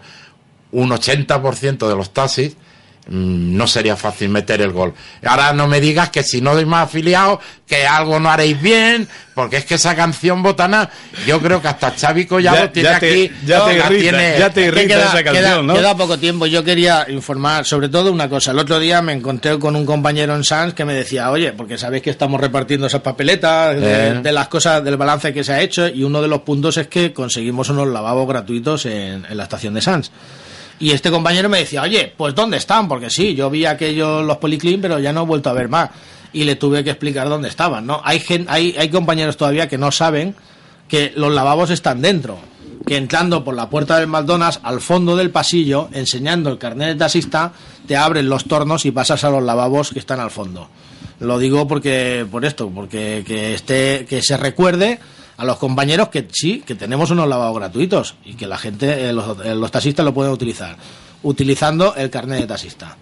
[0.73, 2.57] un 80% de los taxis,
[3.09, 4.93] no sería fácil meter el gol.
[5.25, 9.09] Ahora no me digas que si no doy más afiliados, que algo no haréis bien,
[9.35, 10.89] porque es que esa canción botana,
[11.27, 13.33] yo creo que hasta Xavi Collado Ya- tiene ya te- aquí.
[13.47, 15.75] ya te irrita, tiene- ya te irrita esa canción, queda- ¿no?
[15.75, 16.47] queda poco tiempo.
[16.47, 18.51] Yo quería informar sobre todo una cosa.
[18.53, 21.79] El otro día me encontré con un compañero en Sans que me decía, oye, porque
[21.79, 24.21] sabéis que estamos repartiendo esas papeletas de, Eh.
[24.23, 26.87] de las cosas, del balance que se ha hecho y uno de los puntos es
[26.89, 30.11] que conseguimos unos lavabos gratuitos en, en la estación de Sans.
[30.79, 32.87] Y este compañero me decía, oye, pues ¿dónde están?
[32.89, 35.91] Porque sí, yo vi aquellos, los Policlean, pero ya no he vuelto a ver más.
[36.33, 38.01] Y le tuve que explicar dónde estaban, ¿no?
[38.05, 40.35] Hay, gen- hay, hay compañeros todavía que no saben
[40.89, 42.39] que los lavabos están dentro.
[42.87, 46.95] Que entrando por la puerta del McDonald's, al fondo del pasillo, enseñando el carnet de
[46.97, 47.53] taxista,
[47.87, 50.69] te abren los tornos y pasas a los lavabos que están al fondo.
[51.21, 55.01] Lo digo porque, por esto, porque que esté, que se recuerde
[55.39, 59.13] a los compañeros que sí, que tenemos unos lavabos gratuitos y que la gente, eh,
[59.13, 60.77] los, eh, los taxistas lo pueden utilizar,
[61.23, 62.97] utilizando el carnet de taxista.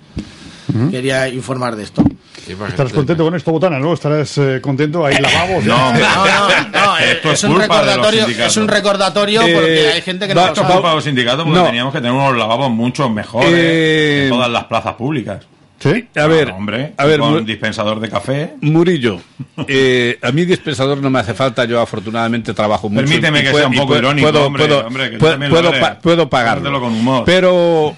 [0.90, 2.02] Quería informar de esto.
[2.44, 3.92] Sí, Estarás contento con esto, Botana, ¿no?
[3.94, 5.06] Estarás eh, contento.
[5.06, 5.64] Hay lavabos.
[5.64, 5.92] No.
[5.92, 10.02] No, no, no, es, Esto es es un recordatorio, es un recordatorio Eh, porque hay
[10.02, 10.74] gente que no va- lo Esto es sabe.
[10.74, 11.66] culpa de los sindicatos porque No.
[11.66, 15.44] teníamos que tener unos lavabos mucho mejores Eh, en todas las plazas públicas.
[15.92, 16.06] ¿Sí?
[16.18, 18.54] A ver, Ah, hombre, a ver, con dispensador de café.
[18.62, 19.20] Murillo,
[19.68, 23.04] eh, a mí dispensador no me hace falta, yo afortunadamente trabajo mucho.
[23.06, 25.70] Permíteme que puedo- sea un poco irónico, puedo, hombre, puedo- hombre, que tú puedo- puedo
[25.80, 26.80] pa- puedo pagarlo.
[26.80, 27.22] Con humor.
[27.26, 27.94] Pero,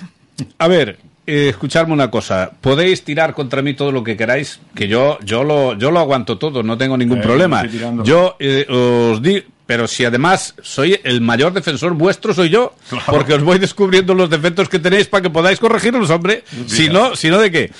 [0.59, 4.87] a ver, eh, escuchadme una cosa, podéis tirar contra mí todo lo que queráis, que
[4.89, 7.65] yo, yo, lo, yo lo aguanto todo, no tengo ningún Eh, problema.
[8.05, 13.05] Yo eh, os di, pero si además soy el mayor defensor vuestro, soy yo, Claro.
[13.09, 16.45] porque os voy descubriendo los defectos que tenéis para que podáis corregirlos, hombre.
[16.67, 17.73] Si no, si no, ¿de qué?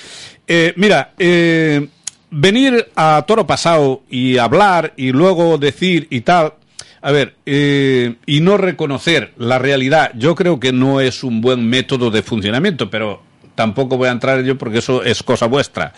[0.47, 1.87] Eh, mira, eh,
[2.29, 6.53] venir a toro pasado y hablar y luego decir y tal.
[7.01, 11.69] A ver, eh, y no reconocer la realidad, yo creo que no es un buen
[11.69, 13.21] método de funcionamiento, pero
[13.55, 15.93] tampoco voy a entrar en ello porque eso es cosa vuestra.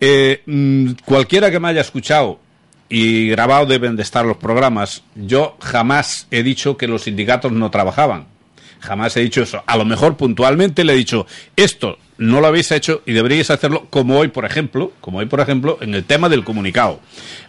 [0.00, 2.38] Eh, mm, cualquiera que me haya escuchado
[2.88, 7.70] y grabado deben de estar los programas, yo jamás he dicho que los sindicatos no
[7.70, 8.26] trabajaban.
[8.80, 9.62] Jamás he dicho eso.
[9.66, 11.26] A lo mejor puntualmente le he dicho,
[11.56, 15.40] esto no lo habéis hecho y deberíais hacerlo como hoy, por ejemplo, como hoy, por
[15.40, 17.00] ejemplo, en el tema del comunicado.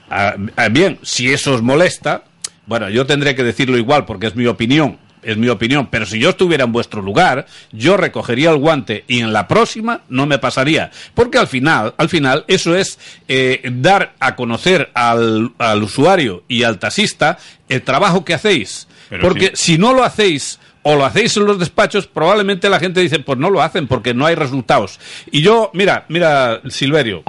[0.10, 2.24] Ah, ah, bien, si eso os molesta,
[2.66, 6.20] bueno, yo tendré que decirlo igual porque es mi opinión, es mi opinión, pero si
[6.20, 10.40] yo estuviera en vuestro lugar, yo recogería el guante y en la próxima no me
[10.40, 16.44] pasaría, porque al final, al final, eso es eh, dar a conocer al, al, usuario
[16.48, 17.38] y al taxista
[17.70, 19.74] el trabajo que hacéis, Pero porque sí.
[19.74, 23.38] si no lo hacéis o lo hacéis en los despachos, probablemente la gente dice, pues
[23.38, 25.00] no lo hacen porque no hay resultados.
[25.30, 27.24] Y yo, mira, mira, Silverio,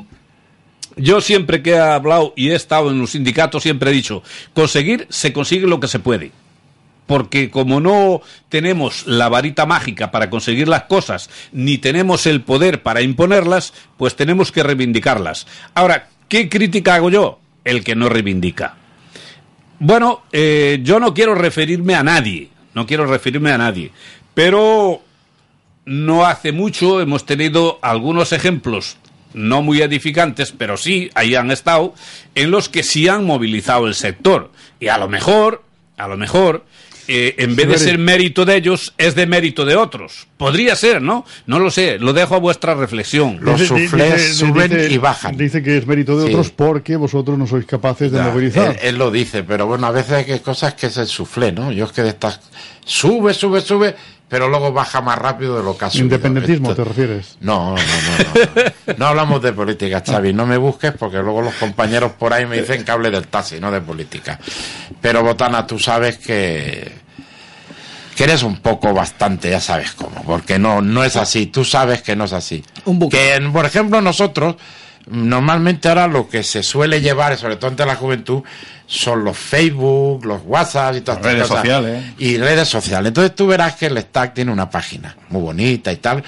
[0.99, 4.23] yo siempre que he hablado y he estado en los sindicatos siempre he dicho,
[4.55, 6.31] conseguir se consigue lo que se puede.
[7.09, 12.85] Porque como no tenemos la varita mágica para conseguir las cosas, ni tenemos el poder
[12.85, 15.49] para imponerlas, pues tenemos que reivindicarlas.
[15.75, 17.41] Ahora, ¿qué crítica hago yo?
[17.65, 18.77] El que no reivindica.
[19.81, 23.91] Bueno, eh, yo no quiero referirme a nadie, no quiero referirme a nadie,
[24.35, 25.03] pero
[25.85, 28.99] no hace mucho hemos tenido algunos ejemplos
[29.35, 31.95] no muy edificantes, pero sí, ahí han estado,
[32.35, 34.51] en los que sí han movilizado el sector.
[34.81, 35.65] Y a lo mejor,
[35.97, 36.65] a lo mejor,
[37.09, 40.27] eh, en vez de ser mérito de ellos, es de mérito de otros.
[40.37, 41.25] Podría ser, ¿no?
[41.47, 43.39] No lo sé, lo dejo a vuestra reflexión.
[43.43, 45.37] Los suflés suben dice- y bajan.
[45.37, 46.33] Dice que es mérito de Sí.
[46.33, 48.71] otros porque vosotros no sois capaces de Ya, movilizar.
[48.83, 51.51] Él, él lo dice, pero bueno, a veces hay que cosas que es el suflé,
[51.53, 51.73] ¿no?
[51.73, 52.41] Yo es que de estas
[52.85, 53.95] sube, sube, sube,
[54.29, 56.05] pero luego baja más rápido de lo que ha subido.
[56.05, 57.37] Independentismo, Esto- ¿te refieres?
[57.41, 58.95] No, no, no, no, no.
[58.99, 60.33] No hablamos de política, Xavi.
[60.35, 63.59] No me busques porque luego los compañeros por ahí me dicen que hable del taxi,
[63.61, 64.39] no de política.
[65.01, 66.93] Pero, Botana, tú sabes que,
[68.17, 71.47] que eres un poco bastante, ya sabes cómo, porque no, no es así.
[71.47, 72.63] Tú sabes que no es así.
[72.85, 73.17] Un buque.
[73.17, 74.57] Que, en- por ejemplo, nosotros,
[75.07, 78.43] normalmente ahora lo que se suele llevar, sobre todo entre la juventud,
[78.91, 81.63] son los Facebook, los WhatsApp y todas Las redes estas cosas.
[81.77, 82.05] sociales.
[82.19, 83.09] Y redes sociales.
[83.09, 86.25] Entonces tú verás que el Stack tiene una página muy bonita y tal.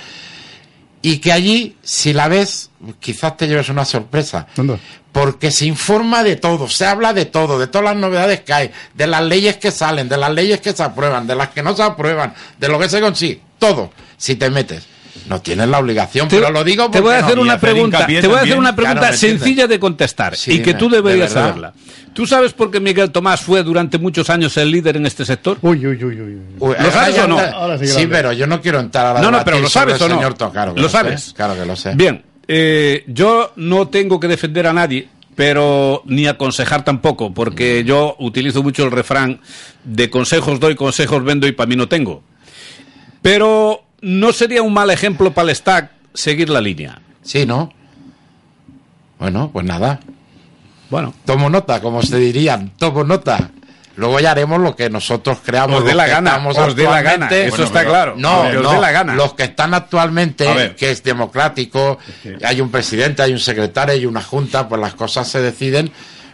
[1.03, 4.47] Y que allí, si la ves, quizás te lleves una sorpresa.
[4.59, 4.79] Anda.
[5.11, 8.71] Porque se informa de todo, se habla de todo, de todas las novedades que hay,
[8.95, 11.75] de las leyes que salen, de las leyes que se aprueban, de las que no
[11.75, 14.85] se aprueban, de lo que se consigue, todo, si te metes.
[15.29, 17.27] No tienes la obligación, pero lo digo porque te voy a no.
[17.27, 20.55] hacer y una hacer pregunta, te voy a hacer una pregunta sencilla de contestar Sí,
[20.55, 21.49] y que tú de deberías verdad.
[21.49, 21.73] saberla.
[22.13, 25.59] ¿Tú sabes por qué Miguel Tomás fue durante muchos años el líder en este sector?
[25.63, 26.39] Uy, uy, uy, uy.
[26.59, 26.75] uy.
[26.81, 27.39] ¿Lo sabes o no?
[27.39, 30.09] Ahora sí pero yo no quiero entrar a la No, no, pero lo sabes o
[30.09, 30.17] no.
[30.17, 31.33] Señor claro que lo sabes.
[31.37, 31.95] claro que lo sé.
[31.95, 38.17] Bien, eh, yo no tengo que defender a nadie, pero ni aconsejar tampoco, porque yo
[38.19, 39.41] utilizo mucho el refrán
[39.85, 42.23] de consejos doy, consejos vendo y para mí no tengo.
[43.23, 47.01] Pero no sería un mal ejemplo para el STAC seguir la línea.
[47.23, 47.73] Sí, ¿no?
[49.19, 50.01] Bueno, pues nada.
[50.89, 53.51] Bueno, Tomo nota, como se dirían, tomo nota.
[53.97, 55.81] Luego ya haremos lo que nosotros creamos.
[55.81, 58.15] os dé la gana, os dé la gana, eso está pero- claro.
[58.17, 59.15] No, os no, dé la gana.
[59.15, 60.75] los que están actualmente, ver.
[60.75, 61.99] que es democrático,
[62.43, 65.93] hay un presidente, hay un secretario, hay una junta, pues las cosas se deciden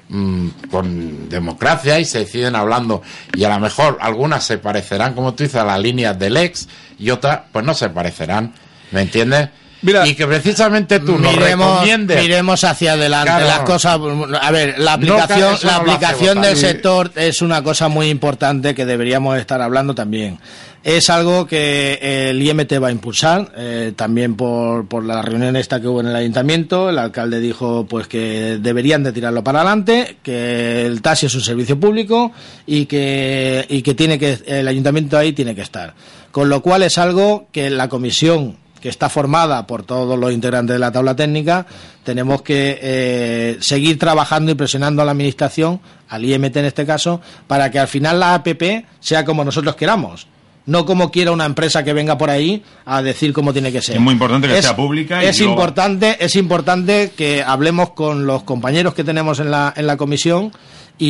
[0.08, 3.02] mm, con democracia y se deciden hablando.
[3.34, 6.68] Y a lo mejor algunas se parecerán, como tú dices, a las líneas del ex
[6.98, 8.52] y otras, pues no se parecerán.
[8.92, 9.48] ¿Me entiendes?
[9.86, 12.20] Mira, y que precisamente tú nos miremos, recomiendes.
[12.20, 13.46] miremos hacia adelante Claro.
[13.46, 13.98] las cosas
[14.42, 19.38] a ver la aplicación la aplicación del sector es una cosa muy importante que deberíamos
[19.38, 20.38] estar hablando también
[20.82, 25.80] es algo que el IMT va a impulsar eh, también por, por la reunión esta
[25.80, 30.16] que hubo en el ayuntamiento el alcalde dijo pues que deberían de tirarlo para adelante
[30.22, 32.32] que el taxi es un servicio público
[32.66, 35.94] y que y que tiene que el ayuntamiento ahí tiene que estar
[36.32, 40.74] con lo cual es algo que la comisión que está formada por todos los integrantes
[40.74, 41.66] de la tabla técnica,
[42.04, 47.20] tenemos que eh, seguir trabajando y presionando a la Administración, al IMT en este caso,
[47.46, 50.26] para que al final la APP sea como nosotros queramos.
[50.66, 53.94] No como quiera una empresa que venga por ahí a decir cómo tiene que ser.
[53.96, 58.26] Es muy importante que sea pública y Es luego- importante, es importante que hablemos con
[58.26, 60.50] los compañeros que tenemos en la, en la comisión
[60.98, 61.06] y,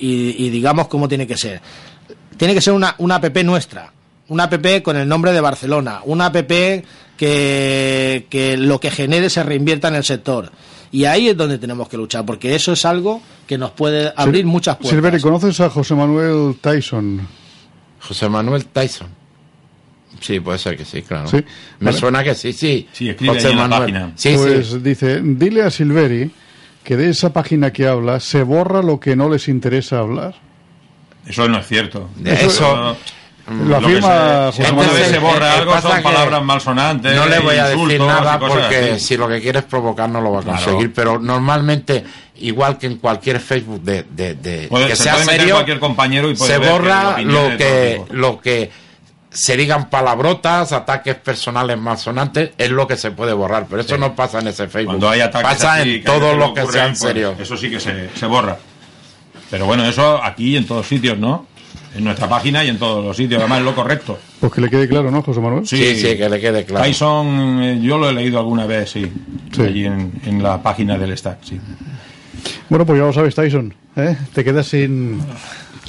[0.00, 1.60] y- y digamos cómo tiene que ser.
[2.38, 3.92] Tiene que ser una, una app nuestra,
[4.28, 6.36] una app con el nombre de Barcelona, una app
[7.16, 10.50] que, que lo que genere se reinvierta en el sector.
[10.90, 14.44] Y ahí es donde tenemos que luchar, porque eso es algo que nos puede abrir
[14.46, 14.90] Sil- muchas puertas.
[14.92, 17.26] Silveri, ¿conoces a José Manuel Tyson?
[18.00, 19.08] José Manuel Tyson.
[20.20, 21.26] Sí, puede ser que sí, claro.
[21.28, 21.38] Sí,
[21.80, 21.98] Me vale.
[21.98, 22.86] suena que sí, sí.
[22.92, 24.12] Sí, escribe ahí en la página.
[24.14, 24.78] Sí, pues sí.
[24.78, 26.30] dice, dile a Silveri
[26.84, 30.34] que de esa página que habla se borra lo que no les interesa hablar.
[31.26, 32.08] Eso no es cierto.
[32.24, 32.96] Eso,
[33.46, 34.08] Lo Lo que afirma
[34.52, 35.02] se, José alguna Manuel.
[35.02, 37.14] vez se borra algo son que palabras malsonantes.
[37.14, 39.04] No le voy a decir nada porque así.
[39.06, 40.58] si lo que quieres provocar no lo va a Claro.
[40.64, 40.94] conseguir.
[40.94, 42.04] Pero normalmente,
[42.36, 46.30] igual que en cualquier Facebook de, de, de- Puede- que se sea serio, cualquier compañero
[46.30, 48.70] y puede se que borra lo que, lo que
[49.30, 53.66] se digan palabrotas, ataques personales malsonantes, es lo que se puede borrar.
[53.68, 54.92] Pero eso no pasa en ese Facebook.
[54.92, 57.34] Cuando hay ataques pasa así, en que todo lo que ocurren, sea en pues, serio.
[57.38, 58.56] Eso sí que se, se borra.
[59.50, 61.46] Pero bueno, eso aquí y en todos sitios, ¿no?
[61.96, 64.18] En nuestra página y en todos los sitios, además es lo correcto.
[64.40, 65.66] Pues que le quede claro, ¿no, José Manuel?
[65.66, 66.84] Sí, sí, que le quede claro.
[66.84, 69.10] Tyson, eh, yo lo he leído alguna vez, sí.
[69.52, 69.62] Sí.
[69.62, 71.60] Allí en, en la página del Stack, sí.
[72.68, 73.72] Bueno, pues ya lo sabes, Tyson.
[73.96, 74.16] ¿eh?
[74.32, 75.20] Te quedas sin...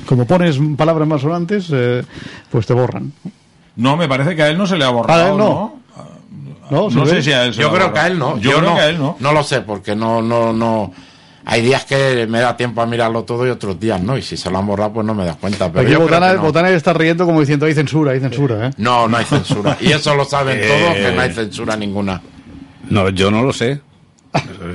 [0.05, 2.03] Como pones palabras más sonantes, eh,
[2.51, 3.11] pues te borran.
[3.75, 5.81] No, me parece que a él no se le ha borrado, A él no.
[6.69, 6.89] ¿no?
[6.89, 8.37] No, No sé si a él se Yo creo que a él no.
[8.39, 9.17] Yo, creo que a él no.
[9.19, 10.91] No lo sé, porque no, no, no.
[11.47, 14.17] Hay días que me da tiempo a mirarlo todo y otros días no.
[14.17, 15.71] Y si se lo han borrado, pues no me das cuenta.
[15.71, 16.41] Pero Aquí yo creo Botana, que no.
[16.43, 18.71] Botana está riendo como diciendo, hay censura, hay censura, ¿eh?
[18.77, 19.77] No, no hay censura.
[19.79, 20.67] Y eso lo saben Eh.
[20.67, 22.21] todos, que no hay censura ninguna.
[22.89, 23.79] No, yo no lo sé.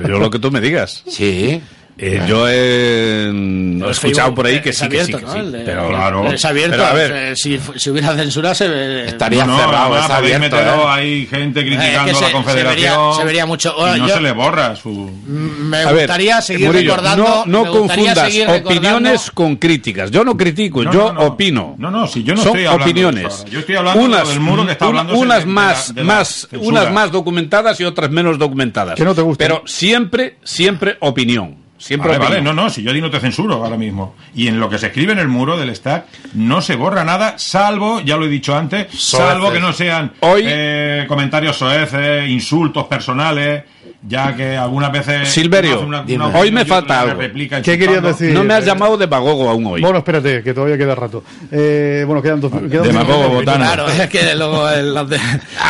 [0.07, 1.03] Yo lo que tú me digas.
[1.07, 1.61] Sí.
[2.03, 3.99] Eh, yo he, he escuchado
[4.29, 5.33] Facebook por ahí es que sí, que sí, abierto, que ¿no?
[5.33, 5.39] sí.
[5.39, 6.31] El de- Pero Claro.
[6.31, 6.71] Es abierto.
[6.77, 9.05] Pero a ver, eh, si, si hubiera censura, se ve.
[9.07, 10.57] Estaría No, no, cerrado, además es abierto.
[10.59, 10.71] ¿eh?
[10.87, 12.75] hay gente criticando Eh, que a se- la se confederación.
[12.75, 13.73] vería- se vería mucho.
[13.77, 15.11] y Bueno, no yo- se le borra su.
[15.27, 17.23] Me A ver, gustaría seguir Murillo, recordando.
[17.23, 20.09] no, no gustaría confundas opiniones con críticas.
[20.09, 21.21] Yo no critico, No, yo no, no.
[21.27, 21.75] opino.
[21.77, 23.45] No, no, si yo no Son estoy hablando opiniones.
[23.51, 25.93] Yo estoy hablando de lo del muro que está hablando unas de- de más, la-
[25.93, 28.95] de la más, unas más documentadas y otras menos documentadas.
[28.95, 29.47] Que no te gusten.
[29.47, 31.60] Pero siempre, siempre opinión.
[31.81, 34.13] Siempre Vale, vale, no, no, si yo a ti no te censuro ahora mismo.
[34.35, 36.05] Y en lo que se escribe en el muro del stack
[36.35, 39.53] no se borra nada, salvo, ya lo he dicho antes, salvo Soeces.
[39.53, 43.63] que no sean Hoy- eh, comentarios soeces, insultos personales,
[44.07, 45.29] ya que algunas veces...
[45.29, 46.25] Silverio, una- dime.
[46.25, 47.21] una Hoy me falta algo.
[47.21, 48.33] replica ¿Qué querías decir?
[48.33, 49.81] No me has eh, llamado demagogo aún hoy.
[49.81, 51.23] Bueno, espérate, que todavía queda rato.
[51.51, 52.51] Eh, bueno, quedan dos...
[52.51, 53.65] quedan Demagogo, dos- botana.
[53.67, 55.19] Claro, es que luego el- de-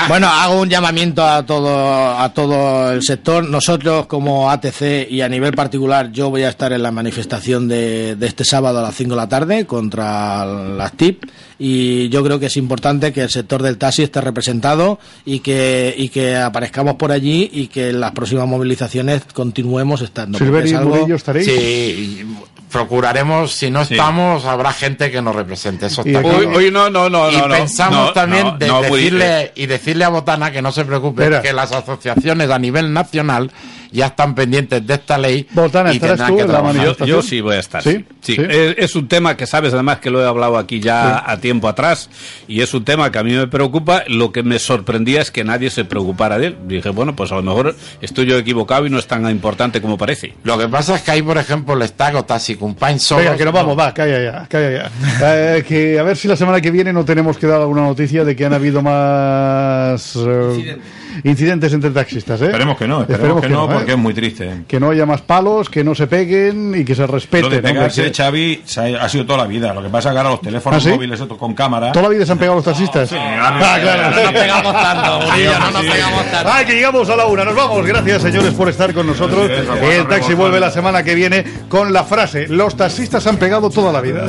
[0.07, 3.43] bueno, hago un llamamiento a todo a todo el sector.
[3.47, 8.15] Nosotros como ATC y a nivel particular, yo voy a estar en la manifestación de,
[8.15, 11.23] de este sábado a las 5 de la tarde contra las TIP
[11.63, 15.93] y yo creo que es importante que el sector del taxi esté representado y que
[15.95, 20.39] y que aparezcamos por allí y que en las próximas movilizaciones continuemos estando.
[20.39, 21.45] porque Silveri es y algo- Murillo estaréis.
[21.45, 22.25] Sí,
[22.71, 23.93] procuraremos, si no Sí.
[23.93, 25.85] estamos, habrá gente que nos represente.
[25.87, 26.57] Eso está Hoy, claro.
[26.57, 27.47] hoy no, no, no, y no.
[27.49, 31.41] pensamos no, también no, de decirle y decirle a Botana que no se preocupe Espera.
[31.41, 33.51] que las asociaciones a nivel nacional
[33.91, 37.05] ya están pendientes de esta ley Botana, y ¿estarás tendrán tú que en la.
[37.05, 37.83] Yo, sí voy a estar.
[37.83, 38.05] ¿Sí?
[38.21, 38.41] Sí, ¿Sí?
[38.41, 41.67] Es, es un tema que sabes además que lo he hablado aquí ya a tiempo
[41.67, 42.09] atrás
[42.47, 44.03] y es un tema que a mí me preocupa.
[44.07, 46.57] Lo que me sorprendía es que nadie se preocupara de él.
[46.65, 49.97] Dije, bueno, pues a lo mejor estoy yo equivocado y no es tan importante como
[49.97, 50.33] parece.
[50.43, 53.23] Lo que pasa es que ahí, por ejemplo, el Estago Taxi Compañ solo.
[53.23, 54.91] Venga, que nos vamos, va, calla ya, calla ya.
[55.23, 58.23] Eh, que a ver si la semana que viene no tenemos que dar alguna noticia
[58.23, 60.77] de que han habido más eh,
[61.23, 62.45] incidentes entre taxistas, ¿eh?
[62.45, 63.69] Esperemos que no, esperemos, que, no, ¿eh?
[63.73, 64.63] porque es muy triste.
[64.67, 67.61] Que no haya más palos, que no se peguen y que se Lo de respeten.
[67.61, 68.63] pegarse, que- Xavi,
[68.99, 69.73] ha, sido toda la vida.
[69.73, 70.93] Lo que pasa es que ahora los teléfonos ¿Ah, sí?
[70.95, 71.91] móviles con cámara...
[71.91, 73.11] ¿Toda la vida se han pegado los taxistas?
[73.13, 74.15] Ah, claro.
[74.15, 75.89] No nos pegamos tanto, Murillo, no nos Sí.
[75.91, 76.49] pegamos tanto.
[76.51, 77.45] Ay, que llegamos a la una.
[77.45, 77.85] Nos vamos.
[77.85, 79.47] Gracias, señores, por estar con nosotros.
[79.47, 83.37] Sí, eso, El taxi vuelve la semana que viene con la frase: Los taxistas han
[83.37, 84.25] pegado toda la vida.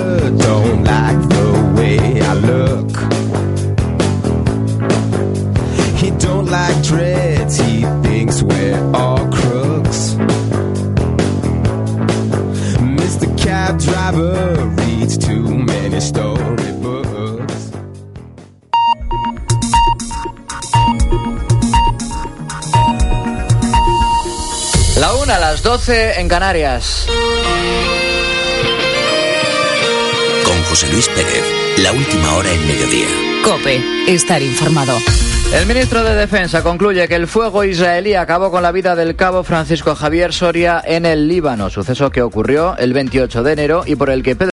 [6.53, 10.17] Like dreads, he thinks we're all crooks.
[13.01, 13.27] Mr.
[13.43, 17.71] Cab Driver reads too many storybooks.
[24.99, 27.07] La una a las 12 en Canarias.
[30.45, 31.45] Con José Luis Pérez,
[31.79, 33.09] la última hora en mediodía.
[33.43, 34.99] Cope, estar informado.
[35.53, 39.45] El ministro de Defensa concluye que el fuego israelí acabó con la vida del cabo
[39.45, 44.09] Francisco Javier Soria en el Líbano, suceso que ocurrió el 28 de enero y por
[44.09, 44.51] el que Pedro